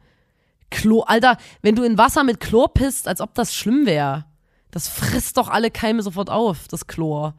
[0.71, 1.01] Klo.
[1.01, 4.27] Alter, wenn du in Wasser mit Chlor pisst, als ob das schlimm wäre.
[4.71, 7.35] Das frisst doch alle Keime sofort auf, das Chlor.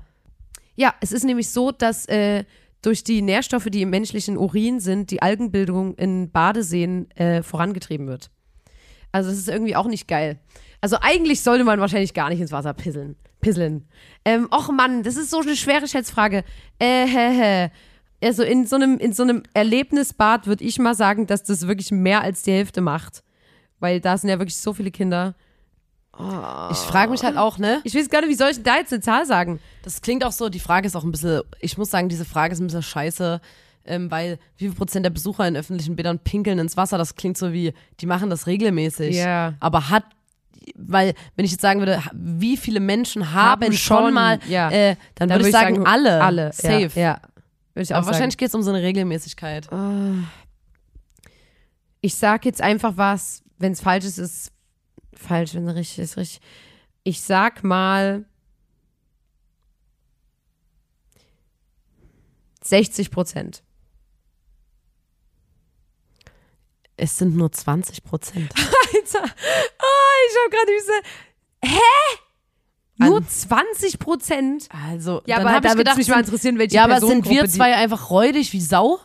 [0.76, 2.46] Ja, es ist nämlich so, dass äh,
[2.82, 8.32] durch die Nährstoffe, die im menschlichen Urin sind, die Algenbildung in Badeseen äh, vorangetrieben wird.
[9.12, 10.40] Also das ist irgendwie auch nicht geil.
[10.82, 13.18] Also eigentlich sollte man wahrscheinlich gar nicht ins Wasser pisseln.
[13.42, 13.88] Pisseln.
[14.24, 16.44] Ähm, och Mann, das ist so eine schwere Schätzfrage.
[16.78, 17.72] Äh, hä, hä.
[18.22, 21.92] Also in so einem, in so einem Erlebnisbad würde ich mal sagen, dass das wirklich
[21.92, 23.24] mehr als die Hälfte macht.
[23.80, 25.36] Weil da sind ja wirklich so viele Kinder.
[26.20, 27.80] Ich frage mich halt auch, ne?
[27.86, 29.60] Ich weiß gar nicht, wie soll ich da jetzt eine Zahl sagen?
[29.84, 32.54] Das klingt auch so, die Frage ist auch ein bisschen, ich muss sagen, diese Frage
[32.54, 33.40] ist ein bisschen scheiße,
[33.86, 37.38] ähm, weil wie viel Prozent der Besucher in öffentlichen Bädern pinkeln ins Wasser, das klingt
[37.38, 39.16] so wie, die machen das regelmäßig.
[39.16, 39.54] Ja.
[39.62, 40.04] Aber hat,
[40.76, 44.70] weil, wenn ich jetzt sagen würde, wie viele Menschen haben, Haben schon, schon, mal, ja.
[44.72, 46.22] äh, dann, würde ich sagen, alle.
[46.22, 46.52] Alle.
[46.52, 46.92] Safe.
[46.96, 47.22] Ja, ja.
[47.74, 48.14] Würde ich auch Aber sagen.
[48.14, 49.70] wahrscheinlich geht es um so eine Regelmäßigkeit.
[52.02, 54.52] Ich sag jetzt einfach was, wenn es falsch ist, ist
[55.20, 56.42] falsch, wenn es richtig ist, richtig.
[57.04, 58.26] Ich sag mal
[62.64, 63.64] 60 Prozent.
[66.98, 68.52] Es sind nur 20 Prozent.
[68.56, 70.92] Alter, oh, ich hab gerade diese.
[71.64, 72.20] Hä?
[72.98, 74.68] Nur 20 Prozent?
[74.72, 77.00] Also, Ja, dann aber hab da ich würde gedacht, mich mal interessieren, welche ja, aber
[77.00, 79.00] sind wir zwei einfach räudig wie Sau?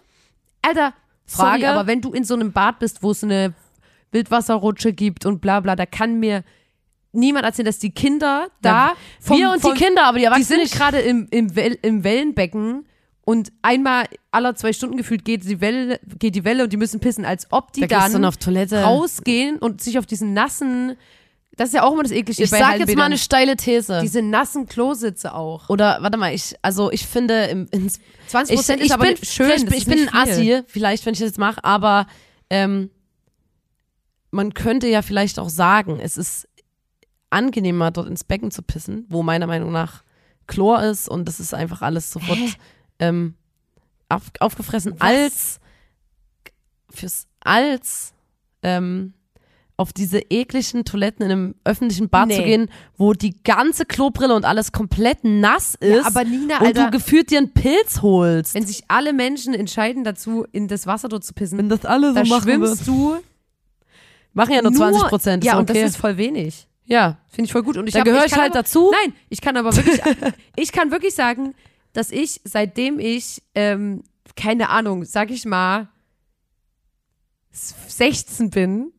[0.63, 0.95] Alter,
[1.27, 1.71] sorry, Frage?
[1.71, 3.55] aber wenn du in so einem Bad bist, wo es eine
[4.15, 6.43] Wildwasserrutsche gibt und bla bla, da kann mir
[7.13, 8.95] niemand erzählen, dass die Kinder da.
[9.21, 10.75] vom- wir und vom- die Kinder, aber die Die Erwachsenen sind nicht.
[10.77, 12.87] gerade im, im, Well, im Wellenbecken
[13.27, 17.01] und einmal aller zwei Stunden gefühlt geht die Welle, geht die Welle und die müssen
[17.01, 18.83] pissen, als ob die Da dann dann auf Toilette.
[18.83, 20.97] rausgehen und sich auf diesen nassen
[21.57, 24.01] Das ist ja auch immer das Eklige Ich bei sag jetzt mal eine steile These.
[24.03, 25.69] Diese nassen Klositze auch.
[25.71, 29.05] Oder warte mal, ich also ich finde im, ins, 20 ich, Prozent ich ist aber
[29.07, 29.73] bin, schön.
[29.73, 30.15] ich bin ein.
[30.15, 32.09] Assi, vielleicht, wenn ich das jetzt mache, aber
[32.51, 32.91] ähm,
[34.35, 36.49] man könnte ja vielleicht auch sagen, es ist
[37.31, 40.03] angenehmer, dort ins Becken zu pissen, wo meiner Meinung nach
[40.47, 42.39] Chlor ist und das ist einfach alles sofort
[42.99, 43.35] ähm,
[44.09, 45.01] auf, aufgefressen, Was?
[45.01, 45.61] als
[46.91, 48.13] fürs als
[48.63, 49.15] ähm,
[49.77, 52.37] auf diese ekligen Toiletten in einem öffentlichen Bad Nee.
[52.37, 56.67] zu gehen, wo die ganze Klobrille und alles komplett nass ist Ja, aber Nina, und
[56.69, 58.55] Alter, du gefühlt dir einen Pilz holst.
[58.55, 62.25] wenn sich alle Menschen entscheiden dazu, in das Wasser dort zu pissen, das alle da
[62.25, 63.17] schwimmst du
[64.35, 65.81] machen ja nur 20 Prozent, Ja, ist und okay.
[65.83, 66.67] das ist voll wenig.
[66.85, 67.77] ja, Finde ich voll gut.
[67.77, 68.93] Und ich da gehöre ich, halt aber, dazu.
[69.03, 70.01] Nein, ich kann aber wirklich,
[70.57, 71.55] ich kann wirklich sagen,
[71.93, 74.03] dass ich, seitdem ich, ähm,
[74.37, 75.89] keine Ahnung, sag ich mal,
[77.53, 78.93] 16 bin,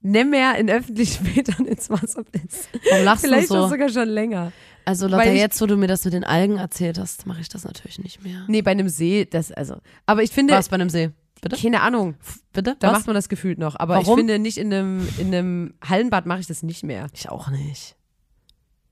[0.00, 2.68] nicht mehr in öffentlichen Bädern ins Wasser bist.
[2.90, 3.68] Warum lachst Vielleicht du auch so?
[3.70, 4.52] sogar schon länger.
[4.84, 7.64] Also Lotta, jetzt, wo du mir das mit den Algen erzählt hast, mache ich das
[7.64, 8.44] natürlich nicht mehr.
[8.48, 9.76] Nee, bei einem See, das, also.
[10.06, 11.10] Aber ich finde, Was bei einem See?
[11.40, 11.56] Bitte?
[11.56, 12.14] keine Ahnung,
[12.52, 12.76] Bitte?
[12.78, 12.98] da Was?
[12.98, 13.76] macht man das gefühlt noch.
[13.78, 14.06] Aber Warum?
[14.10, 17.06] ich finde, nicht in einem, in einem Hallenbad mache ich das nicht mehr.
[17.14, 17.94] Ich auch nicht.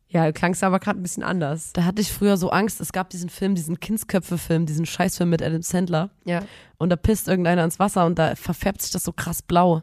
[0.08, 1.72] Ja, klangst aber gerade ein bisschen anders.
[1.72, 2.80] Da hatte ich früher so Angst.
[2.80, 6.10] Es gab diesen Film, diesen Kindsköpfe-Film, diesen Scheißfilm mit Adam Sandler.
[6.24, 6.42] Ja.
[6.78, 9.82] Und da pisst irgendeiner ins Wasser und da verfärbt sich das so krass blau.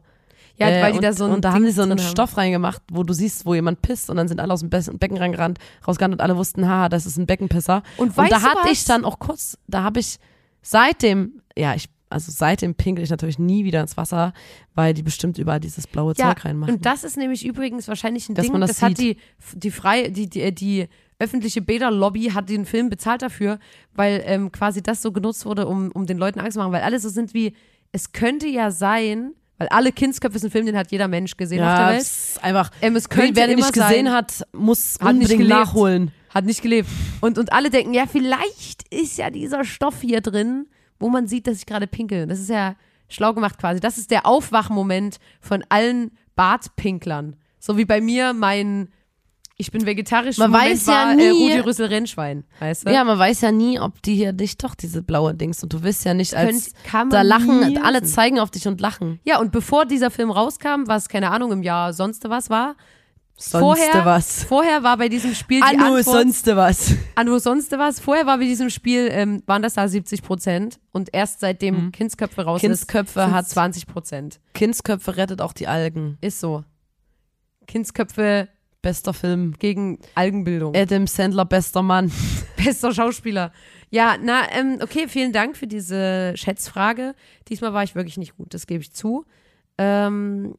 [0.58, 2.00] Ja, Äh, weil die und, da so ein Und da haben die so einen.
[2.00, 4.82] Stoff reingemacht, wo du siehst, wo jemand pisst und dann sind alle aus dem Be
[4.94, 7.84] Becken reingerannt, rausgerannt und alle wussten, haha, das ist ein Beckenpisser.
[7.98, 10.20] Und Und da hatte ich dann auch kurz, da habe ich
[10.62, 14.34] seitdem, ja, ich, also seitdem pinkel ich natürlich nie wieder ins Wasser,
[14.76, 16.76] weil die bestimmt überall dieses blaue Ja, Zeug reinmachen.
[16.76, 19.18] und das ist nämlich übrigens wahrscheinlich ein Dass Ding, man das das, hat die,
[19.56, 20.88] die frei, die, die, die
[21.20, 23.60] öffentliche Bäderlobby hat den Film bezahlt dafür,
[23.94, 26.82] weil ähm, quasi das so genutzt wurde, um, um den Leuten Angst zu machen, weil
[26.84, 27.54] alle so sind wie,
[27.92, 31.62] es könnte ja sein, weil alle Kindsköpfe ist ein Film, den hat jeder Mensch gesehen
[31.64, 32.02] auf der ja, Welt.
[32.02, 35.42] ist einfach, Ähm, es könnte wer den nicht gesehen sein, hat, muss Hat nicht unbedingt
[35.42, 35.50] gelebt.
[35.60, 36.12] nachholen.
[36.30, 36.90] Hat nicht gelebt.
[37.22, 40.66] Und, und alle denken, ja, vielleicht ist ja dieser Stoff hier drin,
[41.00, 42.28] wo man sieht, dass ich gerade pinkel.
[42.28, 42.76] Das ist ja
[43.10, 43.80] schlau gemacht quasi.
[43.80, 47.36] Das ist der Aufwachmoment von allen Bartpinklern.
[47.60, 48.90] So wie bei mir mein
[49.58, 52.92] Ich bin vegetarisch Man Moment weiß ja war, nie- Äh, Rudi Rüssel Rennschwein, weißt du?
[52.92, 55.84] Ja, man weiß ja nie, ob die hier nicht doch diese blaue Dings und du
[55.84, 59.20] wirst ja nicht als Könnt- da lachen, alle zeigen auf dich und lachen.
[59.24, 62.76] Ja, und bevor dieser Film rauskam, was, keine Ahnung, im Jahr sonst was war,
[63.36, 64.44] Sonst vorher, was.
[64.44, 66.94] vorher war bei diesem Spiel die Anno Antwort, sonst was.
[67.16, 71.10] Anno sonst was, vorher war bei diesem Spiel, ähm, waren das da 70 Prozent und
[71.14, 74.40] erst seitdem Kindsköpfe raus Kindsköpfe ist, hat- 20 Prozent.
[74.54, 76.18] Kindsköpfe rettet auch die Algen.
[76.22, 76.64] Ist so.
[77.68, 78.50] Kindsköpfe
[78.82, 79.54] Bester Film.
[79.60, 80.76] gegen Algenbildung.
[80.76, 82.12] Adam Sandler, bester Mann.
[82.58, 83.52] Bester Schauspieler.
[83.90, 87.16] Ja, na, ähm, okay, vielen Dank für diese Schätzfrage.
[87.48, 89.26] Diesmal war ich wirklich nicht gut, das gebe ich zu.
[89.78, 90.56] Ähm,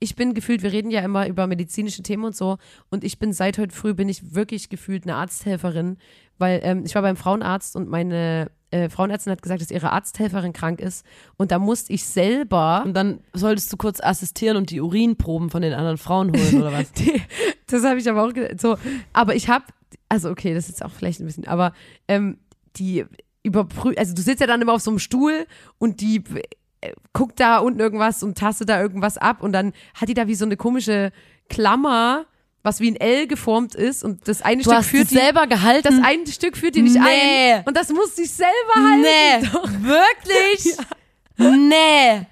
[0.00, 2.58] ich bin gefühlt, wir reden ja immer über medizinische Themen und so,
[2.90, 5.98] und ich bin seit heute früh, bin ich wirklich gefühlt eine Arzthelferin,
[6.38, 10.52] weil ähm, ich war beim Frauenarzt und meine äh, Frauenärztin hat gesagt, dass ihre Arzthelferin
[10.52, 11.04] krank ist
[11.36, 15.62] und da musste ich selber Und dann solltest du kurz assistieren und die Urinproben von
[15.62, 16.92] den anderen Frauen holen, oder was?
[16.98, 17.20] Die,
[17.66, 18.60] das habe ich aber auch gedacht.
[18.60, 18.76] So,
[19.12, 19.64] aber ich habe,
[20.08, 21.72] also okay, das ist jetzt auch vielleicht ein bisschen, aber
[22.06, 22.38] ähm,
[22.76, 23.04] die
[23.42, 25.46] überprüft, also du sitzt ja dann immer auf so einem Stuhl
[25.78, 26.22] und die
[27.12, 30.34] guckt da unten irgendwas und tastet da irgendwas ab und dann hat die da wie
[30.34, 31.10] so eine komische
[31.48, 32.26] Klammer,
[32.62, 35.82] was wie ein L geformt ist und das eine Du Stück führt die selber gehalten.
[35.96, 37.54] das eine Stück führt die nicht Nee.
[37.54, 39.02] ein und das musste ich selber halten.
[39.02, 39.70] nee, Doch.
[39.82, 40.76] wirklich?
[41.40, 42.26] Nee.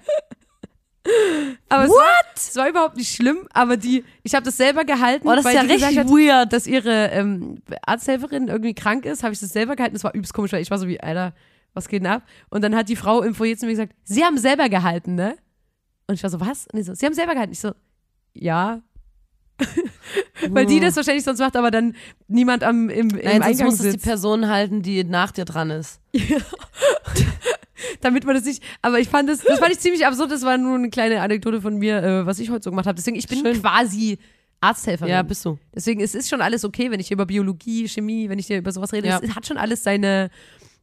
[1.69, 5.25] Aber es war, es war überhaupt nicht schlimm, aber die, ich habe das selber gehalten,
[5.25, 6.09] Oh, das ist weil ja die gesagt richtig hat,
[6.41, 6.51] weird.
[6.53, 9.95] dass ihre ähm, Arzthelferin irgendwie krank ist, habe ich das selber gehalten.
[9.95, 11.33] Das war übelst komisch, weil ich war so wie, Alter,
[11.77, 12.23] was geht denn ab?
[12.49, 15.37] Und dann hat die Frau im Foyer zu mir gesagt, Sie haben selber gehalten, ne?
[16.07, 16.67] Und ich war so, was?
[16.73, 17.53] Und so, Sie haben selber gehalten.
[17.53, 17.71] Ich so,
[18.33, 18.81] ja.
[20.49, 21.95] weil die das wahrscheinlich sonst macht, aber dann
[22.27, 24.05] niemand am, im, im Nein, sonst Eingang muss es die sitzt.
[24.05, 25.99] Person halten, die nach dir dran ist.
[28.01, 30.57] damit man das nicht, aber ich fand das, das fand ich ziemlich absurd, das war
[30.57, 32.95] nur eine kleine Anekdote von mir, äh, was ich heute so gemacht habe.
[32.95, 33.61] Deswegen, ich bin Schön.
[33.61, 34.19] quasi
[34.61, 35.11] Arzthelferin.
[35.11, 35.57] Ja, bist du.
[35.73, 38.57] Deswegen es ist schon alles okay, wenn ich hier über Biologie, Chemie, wenn ich hier
[38.57, 39.07] über sowas rede.
[39.07, 39.19] Ja.
[39.21, 40.29] Es hat schon alles seine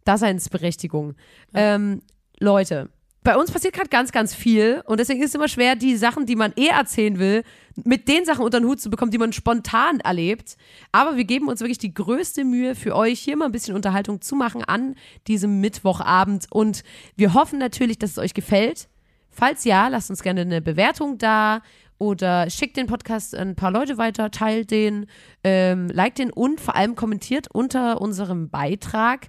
[0.05, 1.15] Daseinsberechtigung.
[1.55, 2.03] Ähm,
[2.39, 2.91] Leute,
[3.25, 6.27] bei uns passiert gerade ganz, ganz viel und deswegen ist es immer schwer, die Sachen,
[6.27, 7.43] die man eh erzählen will,
[7.83, 10.59] mit den Sachen unter den Hut zu bekommen, die man spontan erlebt.
[10.93, 14.21] Aber wir geben uns wirklich die größte Mühe für euch, hier mal ein bisschen Unterhaltung
[14.21, 14.95] zu machen an
[15.27, 16.85] diesem Mittwochabend und
[17.17, 18.89] wir hoffen natürlich, dass es euch gefällt.
[19.31, 21.63] Falls ja, lasst uns gerne eine Bewertung da
[21.97, 25.07] oder schickt den Podcast ein paar Leute weiter, teilt den,
[25.43, 29.29] ähm, liked den und vor allem kommentiert unter unserem Beitrag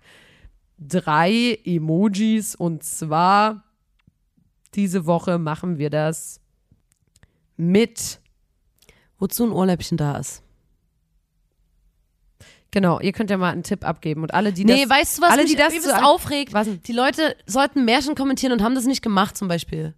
[0.77, 3.63] drei Emojis und zwar
[4.75, 6.41] diese Woche machen wir das
[7.57, 8.19] mit
[9.17, 10.41] wozu ein Ohrläppchen da ist.
[12.71, 15.21] Genau, ihr könnt ja mal einen Tipp abgeben und alle, die Nee, das, weißt du,
[15.21, 16.53] was alle, mich die das zu- aufregt?
[16.87, 19.93] Die Leute sollten Märchen kommentieren und haben das nicht gemacht zum Beispiel.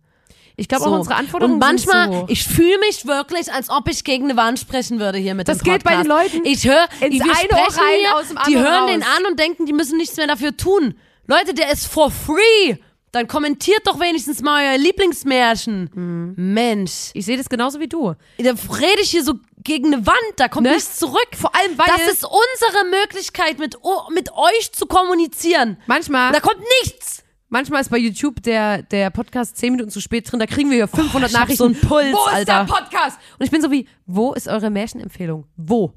[0.57, 0.89] Ich glaube So.
[0.89, 4.35] auch unsere Anforderungen Und manchmal, so ich fühle mich wirklich, als ob ich gegen eine
[4.35, 6.33] Wand sprechen würde hier mit Das dem geht bei den Podcast.
[6.33, 9.11] Leuten Ich höre, wir eine sprechen rein, hier, aus dem die hören den raus.
[9.17, 10.95] an und denken, die müssen nichts mehr dafür tun.
[11.27, 12.75] Leute, der ist for free.
[13.13, 15.89] Dann kommentiert doch wenigstens mal euer Lieblingsmärchen.
[15.93, 16.53] Mhm.
[16.53, 18.13] Mensch, ich sehe das genauso wie du.
[18.37, 20.73] da rede ich hier so gegen eine Wand, da kommt Ne?
[20.73, 21.27] nichts zurück.
[21.39, 23.77] Vor allem, weil Das ist unsere Möglichkeit, mit,
[24.13, 25.77] mit euch zu kommunizieren.
[25.87, 27.23] manchmal, Da kommt nichts.
[27.49, 30.77] Manchmal ist bei YouTube der, der Podcast 10 Minuten zu spät drin, da kriegen wir
[30.77, 31.57] hier 500 ich hab Nachrichten.
[31.57, 32.65] so einen Puls, wo ist Alter.
[32.65, 33.19] der Podcast?
[33.39, 35.45] Und ich bin so wie, wo ist eure Märchenempfehlung?
[35.55, 35.93] Wo?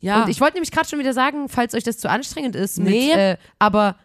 [0.00, 2.78] Ja, Und ich wollte nämlich gerade schon wieder sagen, falls euch das zu anstrengend ist,
[2.78, 3.08] Nee.
[3.08, 3.96] mit, äh, aber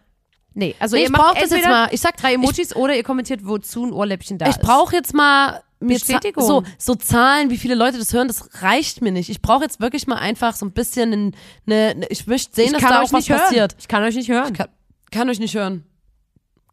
[0.53, 1.87] nee, also Nee, ihr ich macht brauch das jetzt mal.
[1.91, 4.61] Ich sag- drei Emojis oder ihr kommentiert, wozu ein Ohrläppchen da ich ist.
[4.61, 6.45] brauche jetzt mal mir Bestätigung.
[6.45, 9.29] so, so Zahlen, wie viele Leute das hören, das reicht mir nicht.
[9.29, 11.33] Ich brauche jetzt wirklich mal einfach so ein bisschen
[11.67, 13.39] eine, eine ich möchte sehen, ich dass kann da euch auch was nicht hören.
[13.41, 13.75] passiert.
[13.79, 14.53] Ich kann euch nicht hören.
[14.53, 14.67] Kann,
[15.11, 15.85] kann euch nicht hören.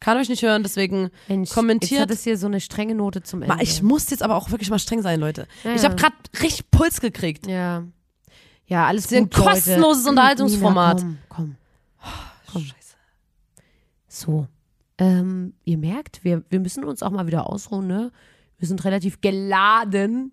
[0.03, 2.01] Kann euch nicht hören, deswegen Mensch, Jetzt kommentiert.
[2.01, 3.55] hat es hier so eine strenge Note zum Ende.
[3.63, 5.47] Ich muss jetzt aber auch wirklich mal streng sein, Leute.
[5.63, 7.47] Ja, Ich habe gerade richtig Puls gekriegt.
[7.47, 7.83] ja.
[8.65, 9.49] Ja, alles ist ein gut, Leute.
[9.51, 10.97] kostenloses Unterhaltungsformat.
[11.03, 11.55] Nina, komm,
[12.47, 12.53] komm.
[12.53, 12.71] komm.
[14.07, 14.47] So.
[14.97, 18.11] Ähm, ihr merkt, wir, wir müssen uns auch mal wieder ausruhen, ne?
[18.57, 20.31] Wir sind relativ geladen.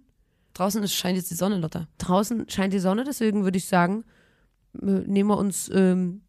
[0.55, 1.89] Draußen ist, scheint jetzt die Sonne, Lotta.
[1.99, 4.05] Draußen scheint die Sonne, deswegen würde ich sagen,
[4.75, 6.23] äh, nehmen wir uns ähm,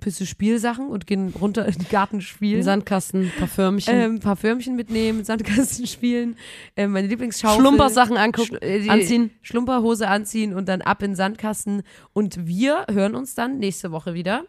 [0.00, 2.62] bisschen Spielsachen und gehen runter in den Garten spielen.
[2.62, 6.36] Sandkasten, Parfümchen, ähm, ein paar Förmchen mitnehmen, Sandkasten spielen,
[6.76, 7.60] ähm, meine Lieblingsschaufel.
[7.60, 9.30] Schlumpersachen angucken, Schl- äh, anziehen.
[9.42, 11.82] Schlumperhose anziehen und dann ab in den Sandkasten.
[12.12, 14.44] Und wir hören uns dann nächste Woche wieder.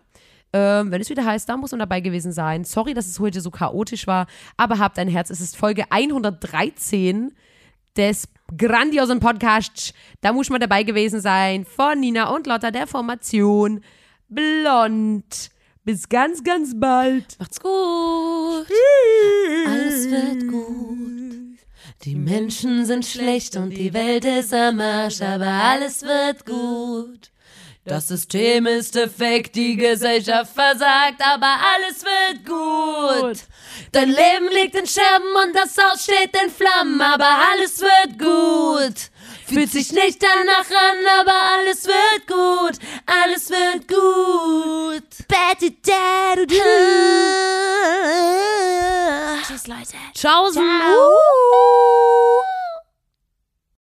[0.54, 2.64] Ähm, wenn es wieder heißt, da muss man dabei gewesen sein.
[2.64, 5.30] Sorry, dass es heute so chaotisch war, aber habt ein Herz.
[5.30, 7.32] Es ist Folge 113
[7.98, 8.28] des
[8.58, 9.94] grandiosen Podcasts.
[10.22, 11.66] Da muss man dabei gewesen sein.
[11.66, 13.82] Von Nina und Lotta der Formation
[14.30, 15.50] Blond.
[15.84, 17.38] Bis ganz, ganz bald.
[17.40, 18.68] Macht's gut.
[19.68, 21.60] Alles wird gut.
[22.04, 27.32] Die Menschen sind schlecht und die Welt ist am Arsch, aber alles wird gut.
[27.86, 33.44] Das System ist defekt, die Gesellschaft versagt, aber alles wird gut.
[33.92, 39.12] Dein Leben liegt in Scherben und das Haus steht in Flammen, aber alles wird gut.
[39.48, 42.78] Fühlt sich nicht danach an, aber alles wird gut.
[43.06, 45.04] Alles wird gut.
[49.48, 49.98] Tschüss, Leute.
[50.14, 50.50] Ciao.
[50.52, 50.64] Ciao.